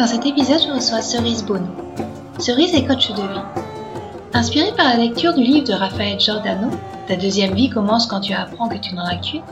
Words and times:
Dans 0.00 0.06
cet 0.06 0.24
épisode, 0.24 0.62
je 0.66 0.72
reçois 0.72 1.02
Cerise 1.02 1.44
Bono. 1.44 1.68
Cerise 2.38 2.74
est 2.74 2.86
coach 2.86 3.10
de 3.10 3.20
vie. 3.20 3.42
Inspirée 4.32 4.72
par 4.74 4.88
la 4.88 4.96
lecture 4.96 5.34
du 5.34 5.42
livre 5.42 5.66
de 5.66 5.74
Raphaël 5.74 6.18
Giordano, 6.18 6.70
Ta 7.06 7.16
deuxième 7.16 7.52
vie 7.52 7.68
commence 7.68 8.06
quand 8.06 8.22
tu 8.22 8.32
apprends 8.32 8.70
que 8.70 8.78
tu 8.78 8.94
n'en 8.94 9.04
as 9.04 9.16
qu'une, 9.16 9.42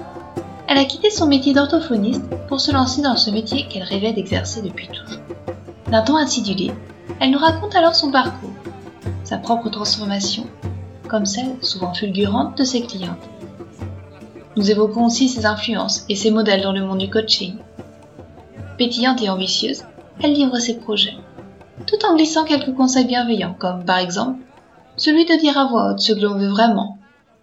elle 0.66 0.79
a 0.79 0.87
quitté 0.87 1.11
son 1.11 1.27
métier 1.27 1.52
d'orthophoniste 1.52 2.24
pour 2.48 2.62
se 2.62 2.73
lancer 2.73 3.02
dans 3.02 3.15
ce 3.16 3.30
métier 3.30 3.66
qu'elle 3.69 3.83
rêvait 3.83 4.15
d'exercer 4.15 4.62
depuis 4.62 4.88
toujours. 4.88 5.21
D'un 5.91 6.01
ton 6.01 6.16
acidulé, 6.16 6.73
elle 7.21 7.33
nous 7.33 7.38
raconte 7.38 7.77
alors 7.77 7.95
son 7.95 8.10
parcours, 8.10 8.49
sa 9.24 9.37
propre 9.37 9.69
transformation, 9.69 10.46
comme 11.09 11.27
celle, 11.27 11.57
souvent 11.60 11.93
fulgurante, 11.93 12.57
de 12.57 12.65
ses 12.65 12.80
clientes. 12.80 13.29
Nous 14.57 14.71
évoquons 14.71 15.05
aussi 15.05 15.29
ses 15.29 15.45
influences 15.45 16.07
et 16.09 16.16
ses 16.16 16.30
modèles 16.30 16.62
dans 16.62 16.73
le 16.73 16.87
monde 16.87 17.01
du 17.01 17.10
coaching. 17.10 17.57
Pétillante 18.79 19.21
et 19.21 19.29
ambitieuse, 19.29 19.83
elle 20.21 20.33
livre 20.33 20.59
ses 20.59 20.79
projets, 20.79 21.17
tout 21.87 22.05
en 22.05 22.16
glissant 22.16 22.45
quelques 22.45 22.74
conseils 22.74 23.07
bienveillants, 23.07 23.55
comme 23.59 23.85
par 23.85 23.99
exemple 23.99 24.41
celui 24.97 25.25
de 25.25 25.38
dire 25.38 25.57
à 25.57 25.66
voix 25.66 25.93
haute 25.93 26.01
ce 26.01 26.13
que 26.13 26.21
l'on 26.21 26.37
veut 26.37 26.49
vraiment, 26.49 26.99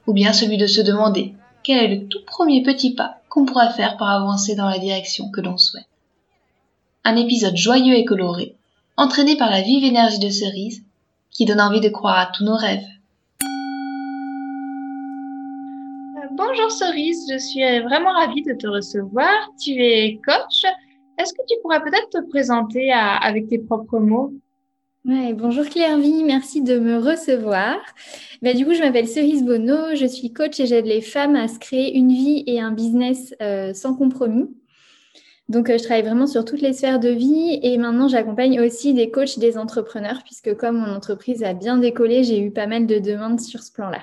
ou 0.08 0.14
bien 0.14 0.34
celui 0.34 0.58
de 0.58 0.67
se 0.67 0.82
demander 0.82 1.34
quel 1.64 1.84
est 1.84 1.95
le 1.95 2.08
tout 2.08 2.20
premier 2.26 2.64
petit 2.64 2.94
pas 2.94 3.22
qu'on 3.30 3.45
pourrait 3.45 3.72
faire 3.72 3.95
pour 3.98 4.08
avancer 4.08 4.56
dans 4.56 4.70
la 4.70 4.78
direction 4.78 5.30
que 5.32 5.42
l'on 5.42 5.58
souhaite. 5.58 5.88
Un 7.06 7.16
épisode 7.16 7.56
joyeux 7.56 7.95
et 7.95 8.06
coloré, 8.06 8.56
entraîné 8.98 9.38
par 9.38 9.50
la 9.50 9.62
vive 9.62 9.84
énergie 9.84 10.20
de 10.20 10.30
Cerise, 10.30 10.84
qui 11.32 11.45
donne 11.45 11.62
envie 11.62 11.82
de 11.82 11.89
croire 11.89 12.20
à 12.20 12.26
tous 12.28 12.44
nos 12.44 12.56
rêves. 12.56 12.86
Euh, 16.17 16.28
bonjour 16.32 16.72
Cerise, 16.72 17.26
je 17.32 17.38
suis 17.38 17.80
vraiment 17.80 18.14
ravie 18.14 18.44
de 18.44 18.54
te 18.54 18.67
recevoir. 18.67 19.50
Tu 19.60 19.72
es 19.72 20.20
coach, 20.26 20.66
est-ce 21.17 21.33
que 21.33 21.41
tu 21.47 21.55
pourrais 21.61 21.81
peut-être 21.81 22.09
te 22.09 22.30
présenter 22.30 22.91
avec 22.91 23.47
tes 23.47 23.59
propres 23.59 23.99
mots? 23.99 24.33
Ouais, 25.05 25.33
Bonjour 25.33 25.66
Claire-Vie, 25.66 26.23
merci 26.23 26.63
de 26.63 26.80
me 26.80 26.97
recevoir. 26.97 27.77
Bah, 28.41 28.53
du 28.53 28.66
coup, 28.66 28.73
je 28.73 28.80
m'appelle 28.80 29.08
Cerise 29.08 29.43
Bonneau, 29.43 29.93
je 29.93 30.08
suis 30.08 30.33
coach 30.33 30.59
et 30.59 30.66
j'aide 30.66 30.88
les 30.88 31.02
femmes 31.02 31.36
à 31.36 31.47
se 31.47 31.59
créer 31.59 31.95
une 31.95 32.09
vie 32.11 32.43
et 32.47 32.59
un 32.59 32.71
business 32.71 33.36
euh, 33.39 33.71
sans 33.75 33.93
compromis. 33.93 34.49
Donc, 35.47 35.69
euh, 35.69 35.77
je 35.77 35.83
travaille 35.83 36.02
vraiment 36.02 36.25
sur 36.25 36.43
toutes 36.43 36.61
les 36.61 36.73
sphères 36.73 36.99
de 36.99 37.09
vie 37.09 37.59
et 37.61 37.77
maintenant, 37.77 38.08
j'accompagne 38.08 38.59
aussi 38.59 38.95
des 38.95 39.11
coachs, 39.11 39.38
des 39.38 39.59
entrepreneurs, 39.59 40.23
puisque 40.23 40.55
comme 40.55 40.77
mon 40.77 40.91
entreprise 40.91 41.43
a 41.43 41.53
bien 41.53 41.77
décollé, 41.77 42.23
j'ai 42.23 42.39
eu 42.39 42.49
pas 42.49 42.66
mal 42.66 42.88
de 42.88 42.97
demandes 42.97 43.39
sur 43.39 43.61
ce 43.61 43.71
plan-là. 43.71 44.02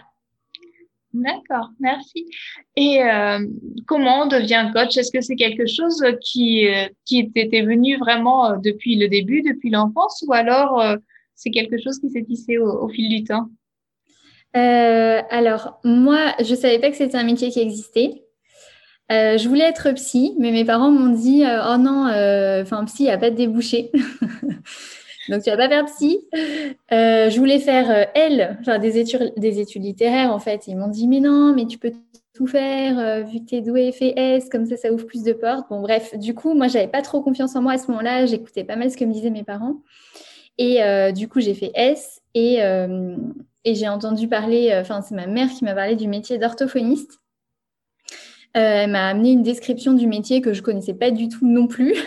D'accord, 1.15 1.71
merci. 1.79 2.27
Et 2.75 3.03
euh, 3.03 3.47
comment 3.87 4.23
on 4.23 4.27
devient 4.27 4.71
coach? 4.73 4.97
Est-ce 4.97 5.13
que 5.13 5.21
c'est 5.21 5.37
quelque 5.37 5.67
chose 5.67 6.03
qui, 6.23 6.67
euh, 6.67 6.89
qui 7.05 7.31
était 7.35 7.63
venu 7.63 7.99
vraiment 7.99 8.53
euh, 8.53 8.57
depuis 8.57 8.97
le 8.97 9.09
début, 9.09 9.43
depuis 9.43 9.69
l'enfance, 9.69 10.25
ou 10.27 10.33
alors 10.33 10.83
c'est 11.35 11.51
quelque 11.51 11.77
chose 11.83 11.99
qui 11.99 12.09
s'est 12.09 12.25
tissé 12.25 12.57
au, 12.57 12.89
fil 12.89 13.11
du 13.11 13.25
temps? 13.25 13.49
Alors, 14.55 15.81
moi, 15.85 16.35
je 16.43 16.55
savais 16.55 16.79
pas 16.79 16.91
que 16.91 16.97
c'était 16.97 17.17
un 17.17 17.25
métier 17.25 17.51
qui 17.51 17.61
existait. 17.61 18.23
je 19.11 19.49
voulais 19.49 19.65
être 19.65 19.93
psy, 19.93 20.35
mais 20.39 20.51
mes 20.51 20.65
parents 20.65 20.91
m'ont 20.91 21.15
dit 21.15 21.43
Oh 21.45 21.77
non, 21.79 22.07
enfin, 22.63 22.85
psy, 22.87 23.03
il 23.03 23.07
n'y 23.07 23.11
a 23.11 23.19
pas 23.19 23.31
de 23.31 23.37
débouché. 23.37 23.91
Donc, 25.29 25.43
tu 25.43 25.51
vas 25.51 25.57
pas 25.57 25.69
faire 25.69 25.85
psy. 25.87 26.21
Euh, 26.93 27.31
je 27.31 27.39
voulais 27.39 27.59
faire 27.59 27.91
euh, 27.91 28.05
L, 28.15 28.59
enfin 28.61 28.79
des 28.79 28.99
études, 28.99 29.33
des 29.37 29.61
études 29.61 29.85
littéraires 29.85 30.33
en 30.33 30.39
fait. 30.39 30.67
Ils 30.67 30.77
m'ont 30.77 30.89
dit 30.89 31.09
mais 31.09 31.21
non, 31.21 31.55
mais 31.55 31.67
tu 31.67 31.79
peux 31.79 31.93
tout 32.35 32.47
faire 32.47 32.99
euh, 32.99 33.23
vu 33.23 33.41
que 33.41 33.47
tu 33.47 33.55
es 33.57 33.61
doué, 33.61 33.93
fais 33.93 34.15
S, 34.17 34.49
comme 34.49 34.67
ça, 34.67 34.77
ça 34.77 34.93
ouvre 34.93 35.07
plus 35.07 35.23
de 35.23 35.33
portes. 35.33 35.69
Bon, 35.71 35.81
bref, 35.81 36.19
du 36.19 36.35
coup, 36.35 36.55
moi, 36.55 36.69
j'avais 36.69 36.89
pas 36.89 37.03
trop 37.03 37.23
confiance 37.23 37.55
en 37.57 37.63
moi 37.63 37.73
à 37.73 37.79
ce 37.79 37.89
moment-là. 37.89 38.27
J'écoutais 38.27 38.65
pas 38.65 38.77
mal 38.77 38.91
ce 38.91 38.97
que 38.97 39.05
me 39.05 39.13
disaient 39.13 39.31
mes 39.31 39.45
parents. 39.45 39.77
Et 40.59 40.81
du 41.13 41.29
coup, 41.29 41.41
j'ai 41.41 41.55
fait 41.55 41.73
S 41.75 42.21
et, 42.35 42.59
et 43.65 43.75
j'ai 43.75 43.89
entendu 43.89 44.29
parler, 44.29 44.71
enfin, 44.81 45.01
c'est 45.01 45.15
ma 45.15 45.27
mère 45.27 45.49
qui 45.49 45.65
m'a 45.65 45.75
parlé 45.75 45.97
du 45.97 46.07
métier 46.07 46.39
d'orthophoniste. 46.39 47.22
Elle 48.55 48.91
m'a 48.91 49.09
amené 49.09 49.33
une 49.33 49.43
description 49.43 49.95
du 49.95 50.07
métier 50.07 50.41
que 50.41 50.53
je 50.53 50.63
connaissais 50.63 50.95
pas 50.95 51.11
du 51.11 51.29
tout 51.29 51.47
non 51.47 51.67
plus. 51.67 51.95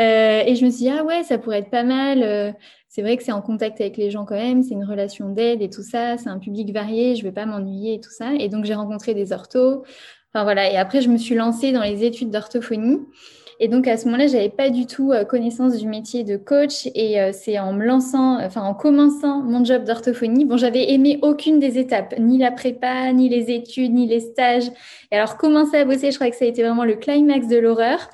Euh, 0.00 0.44
et 0.46 0.54
je 0.54 0.64
me 0.64 0.70
suis 0.70 0.84
dit, 0.84 0.90
ah 0.90 1.02
ouais, 1.02 1.24
ça 1.24 1.38
pourrait 1.38 1.58
être 1.58 1.70
pas 1.70 1.82
mal. 1.82 2.22
Euh, 2.22 2.52
c'est 2.86 3.02
vrai 3.02 3.16
que 3.16 3.24
c'est 3.24 3.32
en 3.32 3.42
contact 3.42 3.80
avec 3.80 3.96
les 3.96 4.12
gens 4.12 4.24
quand 4.24 4.36
même, 4.36 4.62
c'est 4.62 4.74
une 4.74 4.84
relation 4.84 5.28
d'aide 5.30 5.60
et 5.60 5.70
tout 5.70 5.82
ça, 5.82 6.16
c'est 6.16 6.28
un 6.28 6.38
public 6.38 6.72
varié, 6.72 7.16
je 7.16 7.24
vais 7.24 7.32
pas 7.32 7.46
m'ennuyer 7.46 7.94
et 7.94 8.00
tout 8.00 8.12
ça. 8.12 8.32
Et 8.38 8.48
donc, 8.48 8.64
j'ai 8.64 8.74
rencontré 8.74 9.12
des 9.12 9.32
orthos. 9.32 9.82
Enfin 10.32 10.44
voilà, 10.44 10.70
et 10.70 10.76
après, 10.76 11.00
je 11.00 11.08
me 11.08 11.16
suis 11.16 11.34
lancée 11.34 11.72
dans 11.72 11.82
les 11.82 12.04
études 12.04 12.30
d'orthophonie. 12.30 13.00
Et 13.60 13.68
donc 13.68 13.88
à 13.88 13.96
ce 13.96 14.04
moment-là, 14.06 14.26
j'avais 14.26 14.48
pas 14.48 14.70
du 14.70 14.86
tout 14.86 15.12
euh, 15.12 15.24
connaissance 15.24 15.76
du 15.76 15.86
métier 15.86 16.24
de 16.24 16.36
coach. 16.36 16.86
Et 16.94 17.16
c'est 17.32 17.58
en 17.58 17.72
me 17.72 17.84
lançant, 17.84 18.38
enfin 18.44 18.62
en 18.62 18.74
commençant 18.74 19.42
mon 19.42 19.64
job 19.64 19.84
d'orthophonie, 19.84 20.44
bon, 20.44 20.56
j'avais 20.56 20.92
aimé 20.92 21.18
aucune 21.22 21.58
des 21.58 21.78
étapes, 21.78 22.14
ni 22.18 22.38
la 22.38 22.50
prépa, 22.50 23.12
ni 23.12 23.28
les 23.28 23.50
études, 23.50 23.92
ni 23.92 24.06
les 24.06 24.20
stages. 24.20 24.70
Et 25.10 25.16
alors 25.16 25.36
commencer 25.36 25.76
à 25.76 25.84
bosser, 25.84 26.10
je 26.10 26.16
crois 26.16 26.30
que 26.30 26.36
ça 26.36 26.44
a 26.44 26.48
été 26.48 26.62
vraiment 26.62 26.84
le 26.84 26.94
climax 26.94 27.48
de 27.48 27.58
l'horreur. 27.58 28.10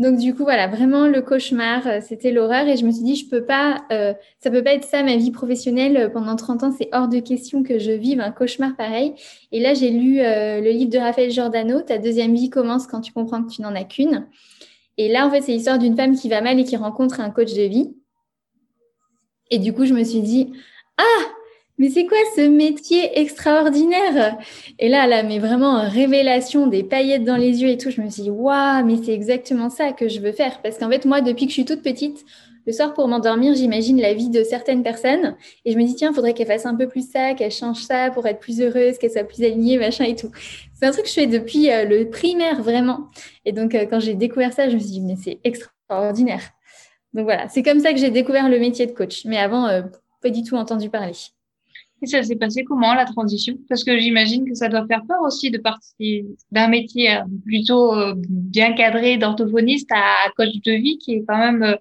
Donc 0.00 0.16
du 0.16 0.34
coup 0.34 0.44
voilà 0.44 0.66
vraiment 0.66 1.06
le 1.06 1.20
cauchemar, 1.20 1.86
euh, 1.86 1.98
c'était 2.00 2.30
l'horreur 2.30 2.66
et 2.66 2.78
je 2.78 2.86
me 2.86 2.90
suis 2.90 3.02
dit 3.02 3.16
je 3.16 3.28
peux 3.28 3.44
pas, 3.44 3.84
euh, 3.92 4.14
ça 4.38 4.50
peut 4.50 4.64
pas 4.64 4.72
être 4.72 4.86
ça 4.86 5.02
ma 5.02 5.16
vie 5.16 5.30
professionnelle 5.30 5.94
euh, 5.98 6.08
pendant 6.08 6.36
30 6.36 6.62
ans, 6.62 6.72
c'est 6.72 6.88
hors 6.94 7.06
de 7.06 7.18
question 7.20 7.62
que 7.62 7.78
je 7.78 7.92
vive 7.92 8.18
un 8.18 8.30
cauchemar 8.30 8.74
pareil. 8.76 9.12
Et 9.52 9.60
là 9.60 9.74
j'ai 9.74 9.90
lu 9.90 10.20
le 10.22 10.70
livre 10.70 10.90
de 10.90 10.96
Raphaël 10.96 11.30
Giordano, 11.30 11.82
Ta 11.82 11.98
deuxième 11.98 12.34
vie 12.34 12.48
commence 12.48 12.86
quand 12.86 13.02
tu 13.02 13.12
comprends 13.12 13.42
que 13.42 13.50
tu 13.50 13.60
n'en 13.60 13.74
as 13.74 13.84
qu'une. 13.84 14.26
Et 14.96 15.12
là 15.12 15.26
en 15.26 15.30
fait 15.30 15.42
c'est 15.42 15.52
l'histoire 15.52 15.78
d'une 15.78 15.94
femme 15.94 16.16
qui 16.16 16.30
va 16.30 16.40
mal 16.40 16.58
et 16.58 16.64
qui 16.64 16.78
rencontre 16.78 17.20
un 17.20 17.28
coach 17.28 17.52
de 17.52 17.64
vie. 17.64 17.94
Et 19.50 19.58
du 19.58 19.74
coup 19.74 19.84
je 19.84 19.92
me 19.92 20.02
suis 20.02 20.22
dit 20.22 20.50
ah 20.96 21.26
mais 21.80 21.88
c'est 21.88 22.04
quoi 22.04 22.18
ce 22.36 22.42
métier 22.42 23.18
extraordinaire? 23.18 24.36
Et 24.78 24.90
là, 24.90 25.06
là, 25.06 25.22
mais 25.22 25.38
vraiment 25.38 25.80
révélation, 25.80 26.66
des 26.66 26.84
paillettes 26.84 27.24
dans 27.24 27.38
les 27.38 27.62
yeux 27.62 27.70
et 27.70 27.78
tout. 27.78 27.90
Je 27.90 28.02
me 28.02 28.10
suis 28.10 28.24
dit, 28.24 28.30
waouh, 28.30 28.84
mais 28.84 28.98
c'est 29.02 29.14
exactement 29.14 29.70
ça 29.70 29.92
que 29.92 30.06
je 30.06 30.20
veux 30.20 30.32
faire. 30.32 30.60
Parce 30.60 30.76
qu'en 30.76 30.90
fait, 30.90 31.06
moi, 31.06 31.22
depuis 31.22 31.46
que 31.46 31.50
je 31.50 31.54
suis 31.54 31.64
toute 31.64 31.80
petite, 31.82 32.22
le 32.66 32.74
soir 32.74 32.92
pour 32.92 33.08
m'endormir, 33.08 33.54
j'imagine 33.54 33.98
la 33.98 34.12
vie 34.12 34.28
de 34.28 34.44
certaines 34.44 34.82
personnes 34.82 35.36
et 35.64 35.72
je 35.72 35.78
me 35.78 35.84
dis 35.84 35.94
tiens, 35.94 36.12
faudrait 36.12 36.34
qu'elle 36.34 36.48
fasse 36.48 36.66
un 36.66 36.74
peu 36.74 36.86
plus 36.86 37.10
ça, 37.10 37.32
qu'elle 37.32 37.50
change 37.50 37.78
ça 37.78 38.10
pour 38.10 38.26
être 38.26 38.40
plus 38.40 38.60
heureuse, 38.60 38.98
qu'elle 38.98 39.10
soit 39.10 39.24
plus 39.24 39.42
alignée, 39.42 39.78
machin 39.78 40.04
et 40.04 40.14
tout. 40.14 40.30
C'est 40.74 40.84
un 40.84 40.90
truc 40.90 41.04
que 41.04 41.08
je 41.08 41.14
fais 41.14 41.26
depuis 41.26 41.70
euh, 41.70 41.86
le 41.86 42.10
primaire 42.10 42.62
vraiment. 42.62 43.08
Et 43.46 43.52
donc 43.52 43.74
euh, 43.74 43.86
quand 43.88 44.00
j'ai 44.00 44.14
découvert 44.14 44.52
ça, 44.52 44.68
je 44.68 44.74
me 44.74 44.78
suis 44.78 44.90
dit 44.90 45.00
mais 45.00 45.16
c'est 45.16 45.38
extraordinaire. 45.44 46.42
Donc 47.14 47.24
voilà, 47.24 47.48
c'est 47.48 47.62
comme 47.62 47.80
ça 47.80 47.94
que 47.94 47.98
j'ai 47.98 48.10
découvert 48.10 48.50
le 48.50 48.58
métier 48.58 48.86
de 48.86 48.92
coach. 48.92 49.24
Mais 49.24 49.38
avant, 49.38 49.66
euh, 49.66 49.80
pas 50.20 50.28
du 50.28 50.42
tout 50.42 50.56
entendu 50.56 50.90
parler. 50.90 51.14
Et 52.02 52.06
ça 52.06 52.22
s'est 52.22 52.36
passé 52.36 52.64
comment 52.64 52.94
la 52.94 53.04
transition? 53.04 53.58
Parce 53.68 53.84
que 53.84 53.98
j'imagine 53.98 54.48
que 54.48 54.54
ça 54.54 54.68
doit 54.68 54.86
faire 54.86 55.04
peur 55.06 55.20
aussi 55.22 55.50
de 55.50 55.58
partir 55.58 56.24
d'un 56.50 56.68
métier 56.68 57.14
euh, 57.14 57.20
plutôt 57.44 57.94
euh, 57.94 58.14
bien 58.16 58.72
cadré 58.72 59.18
d'orthophoniste 59.18 59.90
à 59.92 60.30
coach 60.36 60.60
de 60.64 60.72
vie 60.72 60.98
qui 60.98 61.14
est 61.16 61.24
quand 61.26 61.38
même 61.38 61.62
euh, 61.62 61.76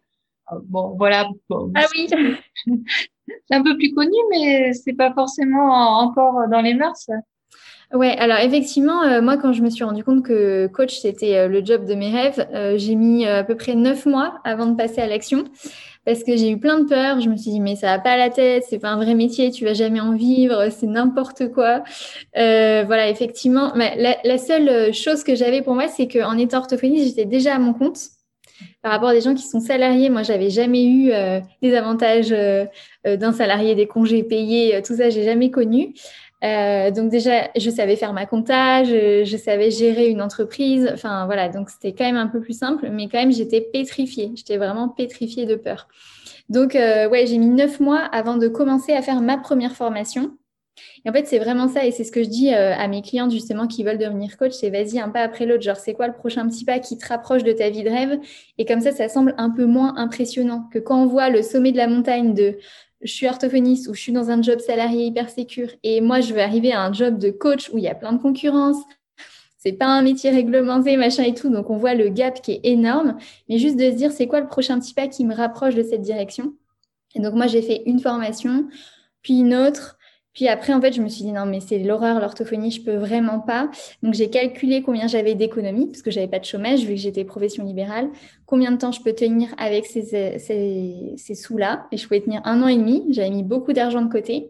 bon 0.63 0.95
voilà. 0.98 1.30
ah 1.75 1.86
oui. 1.95 2.10
c'est 3.27 3.56
un 3.56 3.63
peu 3.63 3.77
plus 3.77 3.94
connu, 3.94 4.18
mais 4.31 4.74
c'est 4.74 4.94
pas 4.94 5.13
forcément 5.13 6.00
encore 6.00 6.50
dans 6.50 6.62
les 6.62 6.74
mœurs. 6.74 7.10
Ouais, 7.91 8.15
alors 8.19 8.38
effectivement, 8.38 9.21
moi, 9.21 9.38
quand 9.38 9.51
je 9.51 9.63
me 9.63 9.69
suis 9.71 9.83
rendu 9.83 10.03
compte 10.03 10.24
que 10.24 10.68
coach, 10.68 11.00
c'était 11.00 11.47
le 11.47 11.65
job 11.65 11.86
de 11.86 11.95
mes 11.95 12.12
rêves, 12.12 12.47
j'ai 12.77 12.94
mis 12.94 13.25
à 13.25 13.44
peu 13.44 13.56
près 13.56 13.74
neuf 13.74 14.06
mois 14.06 14.39
avant 14.44 14.68
de 14.68 14.75
passer 14.75 15.01
à 15.01 15.07
l'action 15.07 15.45
parce 16.06 16.24
que 16.24 16.36
j'ai 16.36 16.50
eu 16.50 16.59
plein 16.59 16.80
de 16.80 16.88
peurs. 16.88 17.19
Je 17.21 17.30
me 17.30 17.38
suis 17.38 17.51
dit, 17.51 17.59
mais 17.59 17.75
ça 17.75 17.88
va 17.88 18.00
pas 18.00 18.12
à 18.12 18.18
la 18.18 18.30
tête, 18.30 18.63
c'est 18.68 18.80
pas 18.80 18.89
un 18.89 18.95
vrai 18.95 19.13
métier, 19.13 19.51
tu 19.51 19.65
vas 19.65 19.74
jamais 19.74 20.00
en 20.00 20.15
vivre, 20.15 20.69
c'est 20.71 20.88
n'importe 20.88 21.51
quoi. 21.51 21.83
Euh, 22.38 22.83
voilà, 22.86 23.09
effectivement, 23.09 23.71
mais 23.75 24.18
la, 24.24 24.38
seule 24.38 24.94
chose 24.94 25.24
que 25.24 25.36
j'avais 25.36 25.62
pour 25.62 25.75
moi, 25.75 25.88
c'est 25.88 26.07
qu'en 26.07 26.38
étant 26.38 26.59
orthophoniste, 26.59 27.06
j'étais 27.06 27.25
déjà 27.25 27.56
à 27.56 27.59
mon 27.59 27.74
compte. 27.74 28.00
Par 28.81 28.91
rapport 28.91 29.09
à 29.09 29.13
des 29.13 29.21
gens 29.21 29.36
qui 29.36 29.44
sont 29.44 29.62
salariés, 29.62 30.09
moi, 30.09 30.24
j'avais 30.24 30.50
jamais 30.50 30.83
eu 30.83 31.12
euh, 31.12 31.39
des 31.62 31.75
avantages 31.75 32.31
euh, 32.31 32.65
d'un 33.06 33.31
salarié, 33.31 33.75
des 33.75 33.88
congés 33.88 34.24
payés, 34.24 34.81
tout 34.81 34.95
ça, 34.95 35.09
j'ai 35.09 35.24
jamais 35.24 35.51
connu. 35.51 35.94
Euh, 36.44 36.91
donc 36.91 37.09
déjà, 37.09 37.50
je 37.57 37.69
savais 37.69 37.95
faire 37.95 38.13
ma 38.13 38.25
compta, 38.25 38.83
je, 38.83 39.38
savais 39.38 39.71
gérer 39.71 40.07
une 40.07 40.21
entreprise. 40.21 40.89
Enfin 40.94 41.25
voilà, 41.25 41.50
donc 41.50 41.69
c'était 41.69 41.94
quand 41.94 42.06
même 42.06 42.18
un 42.18 42.27
peu 42.27 42.39
plus 42.39 42.57
simple, 42.57 42.89
mais 42.89 43.09
quand 43.09 43.19
même 43.19 43.31
j'étais 43.31 43.62
pétrifiée. 43.62 44.31
J'étais 44.36 44.57
vraiment 44.57 44.89
pétrifiée 44.89 45.45
de 45.45 45.56
peur. 45.56 45.88
Donc 46.50 46.75
euh, 46.75 47.09
ouais, 47.09 47.27
j'ai 47.27 47.38
mis 47.38 47.50
neuf 47.50 47.80
mois 47.80 48.00
avant 48.00 48.38
de 48.38 48.47
commencer 48.47 48.94
à 48.94 49.01
faire 49.01 49.21
ma 49.21 49.38
première 49.38 49.75
formation. 49.75 50.31
Et 51.06 51.09
en 51.09 51.13
fait, 51.13 51.27
c'est 51.27 51.39
vraiment 51.39 51.68
ça, 51.68 51.86
et 51.86 51.91
c'est 51.91 52.06
ce 52.06 52.12
que 52.12 52.24
je 52.24 52.30
dis 52.30 52.53
euh, 52.53 52.74
à 52.74 52.88
mes 52.88 53.01
clientes 53.01 53.31
justement 53.31 53.68
qui 53.68 53.83
veulent 53.83 53.97
devenir 53.97 54.38
coach, 54.38 54.53
c'est 54.53 54.69
vas-y 54.69 55.00
un 55.00 55.09
pas 55.09 55.21
après 55.21 55.45
l'autre, 55.45 55.63
genre 55.63 55.75
c'est 55.75 55.94
quoi 55.94 56.07
le 56.07 56.13
prochain 56.13 56.47
petit 56.47 56.63
pas 56.63 56.80
qui 56.80 56.97
te 56.97 57.06
rapproche 57.07 57.44
de 57.44 57.51
ta 57.51 57.69
vie 57.69 57.83
de 57.83 57.89
rêve, 57.89 58.19
et 58.57 58.65
comme 58.65 58.80
ça, 58.80 58.91
ça 58.91 59.09
semble 59.09 59.33
un 59.38 59.50
peu 59.50 59.65
moins 59.65 59.95
impressionnant 59.97 60.69
que 60.71 60.80
quand 60.80 61.01
on 61.01 61.06
voit 61.06 61.30
le 61.30 61.41
sommet 61.41 61.71
de 61.71 61.77
la 61.77 61.88
montagne 61.88 62.33
de 62.33 62.57
je 63.01 63.12
suis 63.12 63.28
orthophoniste 63.28 63.88
ou 63.88 63.94
je 63.94 64.01
suis 64.01 64.12
dans 64.12 64.30
un 64.30 64.42
job 64.42 64.60
salarié 64.60 65.06
hyper 65.06 65.30
sécure 65.30 65.69
et 65.84 66.01
moi 66.01 66.22
je 66.22 66.34
veux 66.34 66.42
arriver 66.42 66.72
à 66.72 66.81
un 66.81 66.94
job 66.94 67.18
de 67.18 67.31
coach 67.31 67.69
où 67.72 67.78
il 67.78 67.84
y 67.84 67.88
a 67.88 67.96
plein 67.96 68.13
de 68.13 68.22
concurrence. 68.22 68.78
C'est 69.57 69.74
pas 69.74 69.88
un 69.88 70.01
métier 70.01 70.30
réglementé, 70.30 70.96
machin 70.96 71.24
et 71.24 71.34
tout. 71.34 71.50
Donc 71.50 71.69
on 71.69 71.78
voit 71.78 71.94
le 71.94 72.07
gap 72.10 72.42
qui 72.42 72.54
est 72.54 72.62
énorme. 72.63 73.18
Mais 73.50 73.57
juste 73.57 73.78
de 73.78 73.92
se 73.92 73.96
dire 73.96 74.12
c'est 74.12 74.28
quoi 74.28 74.40
le 74.40 74.48
prochain 74.48 74.80
petit 74.80 74.94
pas 74.94 75.07
qui 75.07 75.25
me 75.25 75.36
rapproche 75.36 75.75
de 75.75 75.84
cette 75.84 76.01
direction? 76.01 76.54
Et 77.13 77.19
donc 77.19 77.34
moi 77.34 77.48
j'ai 77.48 77.62
fait 77.62 77.84
une 77.86 78.00
formation, 78.00 78.69
puis 79.22 79.40
une 79.40 79.54
autre, 79.54 79.99
puis 80.39 80.47
après, 80.47 80.71
en 80.71 80.80
fait, 80.80 80.94
je 80.94 81.01
me 81.01 81.09
suis 81.09 81.25
dit 81.25 81.33
non, 81.33 81.45
mais 81.45 81.59
c'est 81.59 81.80
l'horreur, 81.80 82.21
l'orthophonie, 82.21 82.71
je 82.71 82.81
peux 82.81 82.95
vraiment 82.95 83.41
pas. 83.41 83.69
Donc, 84.03 84.13
j'ai 84.13 84.30
calculé 84.30 84.81
combien 84.81 85.06
j'avais 85.06 85.36
d'économies, 85.36 85.88
parce 85.88 86.01
que 86.01 86.12
j'avais 86.12 86.30
pas 86.30 86.39
de 86.39 86.45
chômage, 86.45 86.86
vu 86.86 86.94
que 86.94 87.01
j'étais 87.01 87.25
profession 87.25 87.65
libérale. 87.65 88.07
Combien 88.45 88.71
de 88.71 88.77
temps 88.77 88.94
je 88.94 89.01
peux 89.01 89.12
tenir 89.12 89.53
avec 89.57 89.86
ces, 89.86 90.38
ces, 90.39 91.13
ces 91.18 91.36
sous-là. 91.36 91.88
Et 91.91 91.97
je 91.97 92.07
pouvais 92.07 92.21
tenir 92.21 92.39
un 92.45 92.62
an 92.62 92.69
et 92.69 92.77
demi. 92.77 93.03
J'avais 93.09 93.31
mis 93.31 93.44
beaucoup 93.44 93.74
d'argent 93.74 94.01
de 94.01 94.09
côté. 94.09 94.50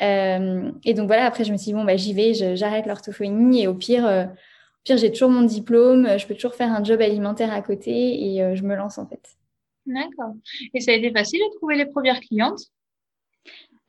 Euh, 0.00 0.72
et 0.86 0.94
donc, 0.94 1.08
voilà, 1.08 1.26
après, 1.26 1.44
je 1.44 1.52
me 1.52 1.58
suis 1.58 1.66
dit, 1.66 1.74
bon, 1.74 1.84
bah, 1.84 1.98
j'y 1.98 2.14
vais, 2.14 2.32
j'arrête 2.56 2.86
l'orthophonie. 2.86 3.64
Et 3.64 3.66
au 3.66 3.74
pire, 3.74 4.06
euh, 4.06 4.24
au 4.24 4.80
pire 4.82 4.96
j'ai 4.96 5.12
toujours 5.12 5.28
mon 5.28 5.42
diplôme. 5.42 6.08
Je 6.18 6.26
peux 6.26 6.36
toujours 6.36 6.54
faire 6.54 6.72
un 6.72 6.82
job 6.82 7.02
alimentaire 7.02 7.52
à 7.52 7.60
côté. 7.60 8.32
Et 8.32 8.42
euh, 8.42 8.54
je 8.54 8.62
me 8.62 8.74
lance, 8.74 8.96
en 8.96 9.06
fait. 9.06 9.20
D'accord. 9.84 10.32
Et 10.72 10.80
ça 10.80 10.92
a 10.92 10.94
été 10.94 11.12
facile 11.12 11.40
de 11.40 11.56
trouver 11.58 11.76
les 11.76 11.84
premières 11.84 12.20
clientes? 12.20 12.72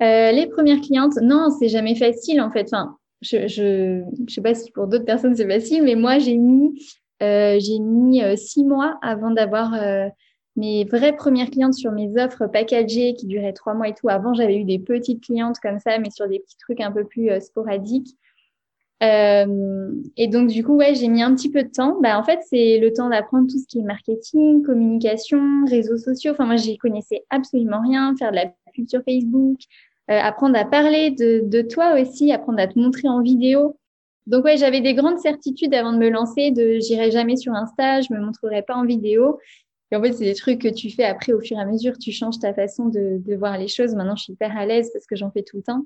Euh, 0.02 0.32
les 0.32 0.48
premières 0.48 0.82
clientes, 0.82 1.18
non, 1.22 1.50
c'est 1.50 1.68
jamais 1.68 1.96
facile 1.96 2.40
en 2.42 2.52
fait. 2.52 2.68
Enfin, 2.72 2.98
je, 3.22 3.48
je, 3.48 4.04
sais 4.30 4.42
pas 4.42 4.54
si 4.54 4.72
pour 4.72 4.88
d'autres 4.88 5.06
personnes 5.06 5.36
c'est 5.36 5.48
facile, 5.48 5.84
mais 5.84 5.96
moi 5.96 6.20
j'ai 6.20 6.38
mis, 6.38 6.80
euh, 7.22 7.60
mis 7.82 8.24
euh, 8.24 8.36
six 8.38 8.64
mois 8.64 8.98
avant 9.02 9.32
d'avoir 9.32 9.74
mes 10.56 10.86
vraies 10.86 11.16
premières 11.16 11.50
clientes 11.50 11.74
sur 11.74 11.92
mes 11.92 12.12
offres 12.22 12.48
packagées 12.48 13.14
qui 13.14 13.28
duraient 13.28 13.54
trois 13.54 13.74
mois 13.74 13.90
et 13.90 13.94
tout. 13.94 14.10
Avant, 14.10 14.34
j'avais 14.34 14.58
eu 14.58 14.64
des 14.64 14.80
petites 14.80 15.24
clientes 15.24 15.58
comme 15.62 15.80
ça, 15.80 16.00
mais 16.00 16.10
sur 16.10 16.28
des 16.28 16.40
petits 16.40 16.58
trucs 16.58 16.82
un 16.82 16.92
peu 16.92 17.04
plus 17.06 17.30
sporadiques. 17.42 18.18
et 19.02 20.28
donc 20.28 20.48
du 20.50 20.64
coup, 20.64 20.76
ouais, 20.76 20.96
j'ai 20.96 21.10
mis 21.10 21.22
un 21.24 21.36
petit 21.36 21.52
peu 21.52 21.64
de 21.64 21.70
temps. 21.70 22.00
Bah, 22.02 22.18
en 22.18 22.24
fait, 22.24 22.40
c'est 22.50 22.80
le 22.80 22.94
temps 22.94 23.10
d'apprendre 23.10 23.48
tout 23.50 23.58
ce 23.58 23.68
qui 23.68 23.80
est 23.80 23.84
marketing, 23.84 24.64
communication, 24.64 25.66
réseaux 25.70 25.98
sociaux. 25.98 26.32
Enfin, 26.32 26.46
moi, 26.46 26.56
j'y 26.56 26.78
connaissais 26.78 27.26
absolument 27.30 27.82
rien. 27.82 28.16
Faire 28.18 28.32
de 28.32 28.38
la 28.38 28.54
culture 28.74 29.02
Facebook, 29.06 29.58
euh, 29.60 29.89
apprendre 30.18 30.58
à 30.58 30.66
parler 30.66 31.12
de, 31.12 31.62
toi 31.62 32.00
aussi, 32.00 32.32
apprendre 32.32 32.60
à 32.60 32.68
te 32.68 32.78
montrer 32.78 33.08
en 33.08 33.22
vidéo. 33.22 33.78
Donc 34.28 34.46
ouais, 34.46 34.58
j'avais 34.58 34.82
des 34.82 34.94
grandes 34.94 35.20
certitudes 35.20 35.74
avant 35.74 35.94
de 35.94 35.98
me 35.98 36.10
lancer, 36.10 36.52
de 36.52 36.80
j'irai 36.80 37.12
jamais 37.12 37.36
sur 37.36 37.54
Insta, 37.54 38.02
je 38.02 38.14
me 38.14 38.20
montrerai 38.20 38.62
pas 38.62 38.76
en 38.76 38.86
vidéo. 38.86 39.40
Et 39.92 39.96
en 39.96 40.02
fait, 40.04 40.14
c'est 40.14 40.26
des 40.26 40.36
trucs 40.36 40.62
que 40.62 40.68
tu 40.68 40.92
fais 40.92 41.04
après 41.04 41.34
au 41.34 41.40
fur 41.40 41.58
et 41.58 41.62
à 41.62 41.66
mesure, 41.66 41.98
tu 41.98 42.12
changes 42.12 42.38
ta 42.40 42.54
façon 42.54 42.86
de, 42.86 43.20
de 43.26 43.36
voir 43.36 43.58
les 43.58 43.68
choses. 43.68 43.96
Maintenant, 43.96 44.16
je 44.16 44.24
suis 44.24 44.34
hyper 44.34 44.56
à 44.56 44.66
l'aise 44.66 44.92
parce 44.94 45.08
que 45.08 45.16
j'en 45.16 45.32
fais 45.32 45.42
tout 45.42 45.58
le 45.58 45.64
temps. 45.64 45.86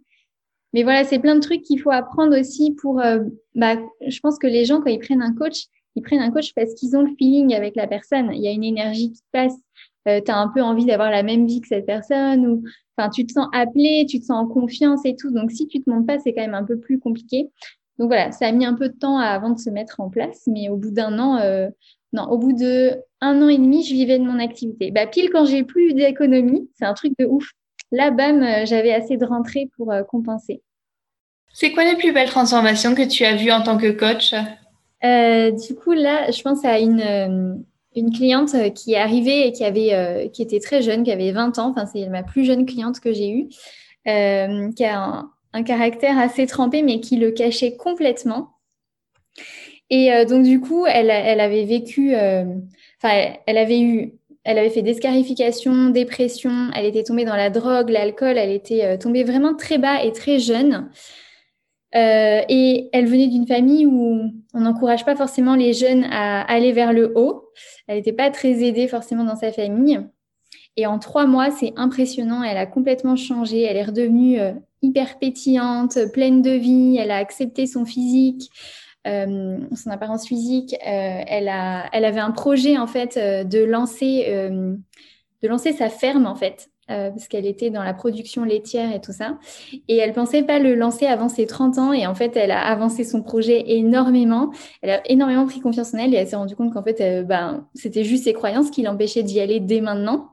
Mais 0.74 0.84
voilà, 0.84 1.04
c'est 1.04 1.20
plein 1.20 1.36
de 1.36 1.40
trucs 1.40 1.62
qu'il 1.62 1.80
faut 1.80 1.92
apprendre 1.92 2.38
aussi 2.38 2.72
pour. 2.72 3.00
Euh, 3.00 3.20
bah, 3.56 3.78
je 4.06 4.20
pense 4.20 4.40
que 4.40 4.48
les 4.48 4.66
gens, 4.66 4.82
quand 4.82 4.90
ils 4.90 5.00
prennent 5.00 5.22
un 5.22 5.34
coach, 5.34 5.66
ils 5.96 6.02
prennent 6.02 6.22
un 6.22 6.32
coach 6.32 6.54
parce 6.56 6.74
qu'ils 6.74 6.98
ont 6.98 7.04
le 7.04 7.16
feeling 7.16 7.54
avec 7.54 7.76
la 7.76 7.88
personne. 7.88 8.32
Il 8.34 8.42
y 8.42 8.48
a 8.48 8.52
une 8.52 8.64
énergie 8.64 9.12
qui 9.12 9.22
passe. 9.32 9.54
Euh, 10.08 10.20
tu 10.24 10.32
as 10.32 10.38
un 10.38 10.50
peu 10.50 10.62
envie 10.62 10.86
d'avoir 10.86 11.10
la 11.10 11.24
même 11.24 11.48
vie 11.48 11.62
que 11.62 11.68
cette 11.68 11.86
personne 11.86 12.46
ou 12.46 12.64
enfin, 12.98 13.10
tu 13.10 13.26
te 13.26 13.34
sens 13.34 13.48
appelé, 13.54 14.06
tu 14.08 14.20
te 14.20 14.26
sens 14.26 14.46
en 14.46 14.48
confiance 14.48 15.02
et 15.06 15.16
tout. 15.16 15.32
Donc, 15.32 15.52
si 15.52 15.68
tu 15.68 15.82
te 15.82 15.90
montres 15.90 16.08
pas, 16.08 16.20
c'est 16.20 16.34
quand 16.34 16.42
même 16.42 16.54
un 16.54 16.66
peu 16.66 16.78
plus 16.78 17.00
compliqué. 17.00 17.50
Donc 18.00 18.08
voilà, 18.08 18.32
ça 18.32 18.48
a 18.48 18.52
mis 18.52 18.66
un 18.66 18.74
peu 18.74 18.90
de 18.90 18.98
temps 18.98 19.18
avant 19.18 19.52
de 19.52 19.60
se 19.60 19.70
mettre 19.70 20.00
en 20.00 20.10
place, 20.10 20.44
mais 20.48 20.70
au 20.70 20.78
bout 20.78 20.92
d'un 20.92 21.20
an, 21.20 21.38
euh, 21.38 21.70
non, 22.12 22.24
au 22.24 22.38
bout 22.38 22.54
de 22.54 22.98
un 23.22 23.42
an 23.42 23.50
et 23.50 23.58
demi, 23.58 23.84
je 23.84 23.94
vivais 23.94 24.18
de 24.18 24.24
mon 24.24 24.40
activité. 24.40 24.92
Bah, 24.92 25.08
pile 25.08 25.30
quand 25.30 25.46
j'ai 25.46 25.64
plus 25.64 25.94
d'économie, 25.94 26.70
c'est 26.74 26.86
un 26.86 26.94
truc 26.94 27.14
de 27.20 27.26
ouf. 27.26 27.52
Là, 27.92 28.10
bam, 28.10 28.42
euh, 28.42 28.66
j'avais 28.66 28.94
assez 28.94 29.18
de 29.18 29.26
rentrée 29.26 29.70
pour 29.78 29.92
euh, 29.92 30.04
compenser. 30.04 30.62
C'est 31.54 31.72
quoi 31.72 31.84
les 31.84 31.96
plus 31.96 32.12
belles 32.12 32.30
transformations 32.30 32.96
que 32.96 33.08
tu 33.08 33.24
as 33.26 33.36
vues 33.36 33.52
en 33.52 33.62
tant 33.62 33.78
que 33.78 33.92
coach? 33.92 34.34
Du 35.04 35.76
coup, 35.76 35.92
là, 35.92 36.32
je 36.32 36.42
pense 36.42 36.66
à 36.66 36.80
une, 36.80 37.64
une 37.96 38.12
cliente 38.12 38.54
euh, 38.56 38.70
qui 38.70 38.94
est 38.94 38.98
arrivée 38.98 39.48
et 39.48 39.52
qui 39.52 39.64
avait 39.64 39.94
euh, 39.94 40.28
qui 40.30 40.42
était 40.42 40.60
très 40.60 40.82
jeune, 40.82 41.04
qui 41.04 41.12
avait 41.12 41.32
20 41.32 41.60
ans. 41.60 41.70
Enfin, 41.70 41.86
c'est 41.86 42.08
ma 42.08 42.24
plus 42.24 42.46
jeune 42.46 42.66
cliente 42.66 43.00
que 43.00 43.14
j'ai 43.14 43.30
eue, 43.30 43.50
euh, 44.08 44.72
qui 44.72 44.86
a 44.86 45.26
un, 45.54 45.64
caractère 45.64 46.18
assez 46.18 46.48
trempé, 46.48 46.82
mais 46.82 47.00
qui 47.00 47.18
le 47.18 47.32
cachait 47.32 47.76
complètement. 47.76 48.58
Et 49.90 50.10
donc 50.26 50.44
du 50.44 50.60
coup, 50.60 50.88
elle, 50.88 51.12
elle 51.12 51.40
avait 51.40 51.66
vécu, 51.66 52.16
enfin, 52.16 53.34
elle 53.46 53.58
avait 53.58 53.80
eu, 53.80 54.14
elle 54.44 54.58
avait 54.58 54.72
fait 54.72 54.82
des 54.82 54.96
scarifications, 54.96 55.90
dépression. 55.92 56.72
Elle 56.76 56.86
était 56.86 57.04
tombée 57.04 57.26
dans 57.26 57.36
la 57.36 57.52
drogue, 57.52 57.90
l'alcool. 57.90 58.40
Elle 58.40 58.50
était 58.50 58.98
tombée 58.98 59.24
vraiment 59.24 59.54
très 59.54 59.78
bas 59.78 60.04
et 60.04 60.12
très 60.12 60.40
jeune. 60.40 60.90
Et 61.94 62.90
elle 62.92 63.06
venait 63.06 63.28
d'une 63.28 63.48
famille 63.48 63.86
où 63.86 64.32
on 64.54 64.60
n'encourage 64.60 65.06
pas 65.06 65.16
forcément 65.16 65.56
les 65.56 65.74
jeunes 65.74 66.06
à 66.06 66.42
aller 66.42 66.72
vers 66.72 66.94
le 66.94 67.12
haut. 67.16 67.50
Elle 67.88 67.98
n'était 67.98 68.14
pas 68.14 68.32
très 68.32 68.64
aidée 68.64 68.88
forcément 68.88 69.24
dans 69.24 69.36
sa 69.36 69.52
famille. 69.52 70.00
Et 70.76 70.88
en 70.88 71.00
trois 71.00 71.28
mois, 71.28 71.52
c'est 71.52 71.74
impressionnant. 71.76 72.44
Elle 72.44 72.58
a 72.58 72.66
complètement 72.66 73.16
changé. 73.16 73.62
Elle 73.62 73.78
est 73.78 73.84
redevenue 73.84 74.40
euh, 74.40 74.54
hyper 74.82 75.20
pétillante, 75.20 75.98
pleine 76.14 76.42
de 76.42 76.52
vie. 76.52 76.98
Elle 77.00 77.12
a 77.12 77.18
accepté 77.18 77.68
son 77.68 77.86
physique, 77.86 78.50
euh, 79.06 79.60
son 79.76 79.90
apparence 79.92 80.28
physique. 80.28 80.74
Euh, 80.74 81.24
elle, 81.28 81.48
a, 81.48 81.90
elle 81.94 82.06
avait 82.06 82.20
un 82.20 82.32
projet 82.32 82.78
en 82.78 82.88
fait 82.88 83.18
de 83.18 83.64
lancer, 83.64 84.26
de 84.30 85.48
lancer 85.48 85.74
sa 85.74 85.90
ferme 85.90 86.26
en 86.26 86.36
fait. 86.36 86.70
Euh, 86.92 87.12
parce 87.12 87.30
qu'elle 87.30 87.46
était 87.46 87.70
dans 87.70 87.82
la 87.82 87.94
production 87.94 88.44
laitière 88.44 88.94
et 88.94 89.00
tout 89.00 89.14
ça. 89.14 89.38
Et 89.88 89.96
elle 89.96 90.12
pensait 90.12 90.44
pas 90.44 90.60
le 90.60 90.76
lancer 90.76 91.06
avant 91.06 91.30
ses 91.30 91.46
30 91.46 91.78
ans. 91.78 91.94
Et 91.94 92.06
en 92.06 92.14
fait, 92.14 92.36
elle 92.36 92.52
a 92.52 92.60
avancé 92.60 93.06
son 93.06 93.22
projet 93.22 93.64
énormément. 93.68 94.52
Elle 94.82 94.90
a 94.90 95.02
énormément 95.10 95.46
pris 95.46 95.62
confiance 95.62 95.94
en 95.94 96.00
elle 96.00 96.14
et 96.14 96.18
elle 96.18 96.28
s'est 96.28 96.36
rendue 96.36 96.58
compte 96.58 96.74
qu'en 96.74 96.84
fait, 96.84 97.00
euh, 97.00 97.24
ben, 97.24 97.66
c'était 97.74 98.04
juste 98.04 98.26
ses 98.26 98.34
croyances 98.34 98.70
qui 98.70 98.82
l'empêchaient 98.82 99.24
d'y 99.24 99.40
aller 99.40 99.62
dès 99.62 99.80
maintenant. 99.80 100.33